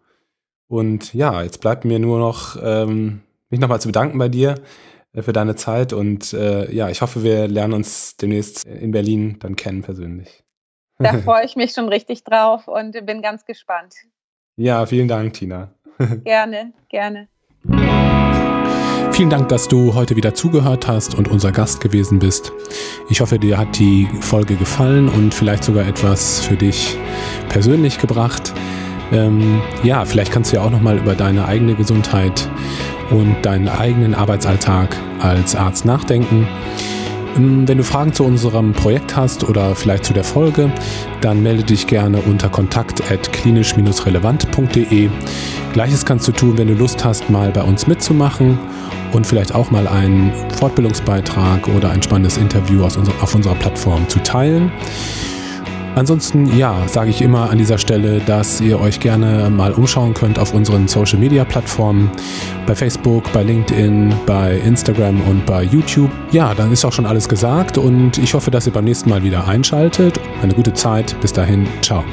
Und 0.69 1.15
ja, 1.15 1.43
jetzt 1.43 1.61
bleibt 1.61 1.85
mir 1.85 1.99
nur 1.99 2.19
noch, 2.19 2.57
ähm, 2.63 3.23
mich 3.51 3.61
nochmal 3.61 3.81
zu 3.81 3.89
bedanken 3.89 4.19
bei 4.19 4.29
dir 4.29 4.57
äh, 5.13 5.23
für 5.23 5.33
deine 5.33 5.57
Zeit 5.57 5.93
und 5.93 6.33
äh, 6.33 6.71
ja, 6.73 6.89
ich 6.89 7.03
hoffe, 7.03 7.23
wir 7.23 7.49
lernen 7.49 7.75
uns 7.75 8.17
demnächst 8.17 8.65
in 8.65 8.91
Berlin 8.91 9.39
dann 9.41 9.57
kennen 9.57 9.83
persönlich. 9.83 10.45
Da 10.99 11.19
freue 11.23 11.45
ich 11.45 11.57
mich 11.57 11.73
schon 11.73 11.89
richtig 11.89 12.25
drauf 12.25 12.69
und 12.69 12.93
bin 13.07 13.23
ganz 13.23 13.45
gespannt. 13.45 13.95
Ja, 14.57 14.87
vielen 14.87 15.09
Dank, 15.09 15.35
Tina. 15.35 15.75
Gerne, 16.25 16.73
gerne. 16.89 17.29
Vielen 19.15 19.31
Dank, 19.31 19.49
dass 19.49 19.69
du 19.69 19.95
heute 19.95 20.17
wieder 20.17 20.35
zugehört 20.35 20.89
hast 20.89 21.15
und 21.15 21.29
unser 21.29 21.53
Gast 21.53 21.81
gewesen 21.81 22.19
bist. 22.19 22.53
Ich 23.09 23.21
hoffe, 23.21 23.39
dir 23.39 23.59
hat 23.59 23.79
die 23.79 24.09
Folge 24.19 24.57
gefallen 24.57 25.09
und 25.09 25.33
vielleicht 25.33 25.63
sogar 25.63 25.87
etwas 25.87 26.41
für 26.41 26.57
dich 26.57 26.97
persönlich 27.49 27.99
gebracht. 27.99 28.53
Ähm, 29.13 29.63
ja, 29.85 30.05
vielleicht 30.05 30.33
kannst 30.33 30.51
du 30.51 30.57
ja 30.57 30.63
auch 30.63 30.71
nochmal 30.71 30.99
über 30.99 31.15
deine 31.15 31.47
eigene 31.47 31.77
Gesundheit 31.77 32.51
und 33.11 33.37
deinen 33.43 33.69
eigenen 33.69 34.17
Arbeitsalltag 34.17 34.97
als 35.21 35.55
Arzt 35.55 35.85
nachdenken. 35.85 36.49
Ähm, 37.37 37.69
wenn 37.69 37.79
du 37.79 37.85
Fragen 37.85 38.13
zu 38.13 38.25
unserem 38.25 38.73
Projekt 38.73 39.17
hast 39.17 39.45
oder 39.45 39.75
vielleicht 39.75 40.05
zu 40.05 40.13
der 40.13 40.25
Folge, 40.25 40.71
dann 41.21 41.43
melde 41.43 41.65
dich 41.65 41.87
gerne 41.87 42.21
unter 42.21 42.49
kontakt.klinisch-relevant.de. 42.49 45.11
Gleiches 45.73 46.05
kannst 46.05 46.27
du 46.29 46.33
tun, 46.33 46.59
wenn 46.59 46.69
du 46.69 46.75
Lust 46.75 47.05
hast, 47.05 47.31
mal 47.31 47.51
bei 47.51 47.63
uns 47.63 47.87
mitzumachen 47.87 48.59
und 49.13 49.27
vielleicht 49.27 49.55
auch 49.55 49.71
mal 49.71 49.87
einen 49.87 50.33
Fortbildungsbeitrag 50.59 51.69
oder 51.69 51.91
ein 51.91 52.03
spannendes 52.03 52.37
Interview 52.37 52.85
aus 52.85 52.97
unser, 52.97 53.13
auf 53.21 53.35
unserer 53.35 53.55
Plattform 53.55 54.09
zu 54.09 54.23
teilen. 54.23 54.73
Ansonsten, 55.95 56.57
ja, 56.57 56.87
sage 56.89 57.11
ich 57.11 57.23
immer 57.23 57.51
an 57.51 57.59
dieser 57.59 57.79
Stelle, 57.79 58.19
dass 58.21 58.61
ihr 58.61 58.81
euch 58.81 59.01
gerne 59.01 59.49
mal 59.51 59.73
umschauen 59.73 60.15
könnt 60.15 60.39
auf 60.39 60.53
unseren 60.53 60.89
Social 60.89 61.19
Media 61.19 61.45
Plattformen, 61.45 62.11
bei 62.67 62.75
Facebook, 62.75 63.33
bei 63.33 63.43
LinkedIn, 63.43 64.15
bei 64.27 64.59
Instagram 64.59 65.21
und 65.23 65.47
bei 65.47 65.63
YouTube. 65.63 66.11
Ja, 66.33 66.55
dann 66.55 66.73
ist 66.73 66.85
auch 66.85 66.93
schon 66.93 67.07
alles 67.07 67.29
gesagt 67.29 67.79
und 67.79 68.19
ich 68.19 68.35
hoffe, 68.35 68.51
dass 68.51 68.67
ihr 68.67 68.73
beim 68.73 68.85
nächsten 68.85 69.09
Mal 69.11 69.23
wieder 69.23 69.47
einschaltet. 69.47 70.19
Eine 70.43 70.55
gute 70.55 70.73
Zeit. 70.75 71.17
Bis 71.21 71.33
dahin, 71.33 71.67
ciao. 71.81 72.05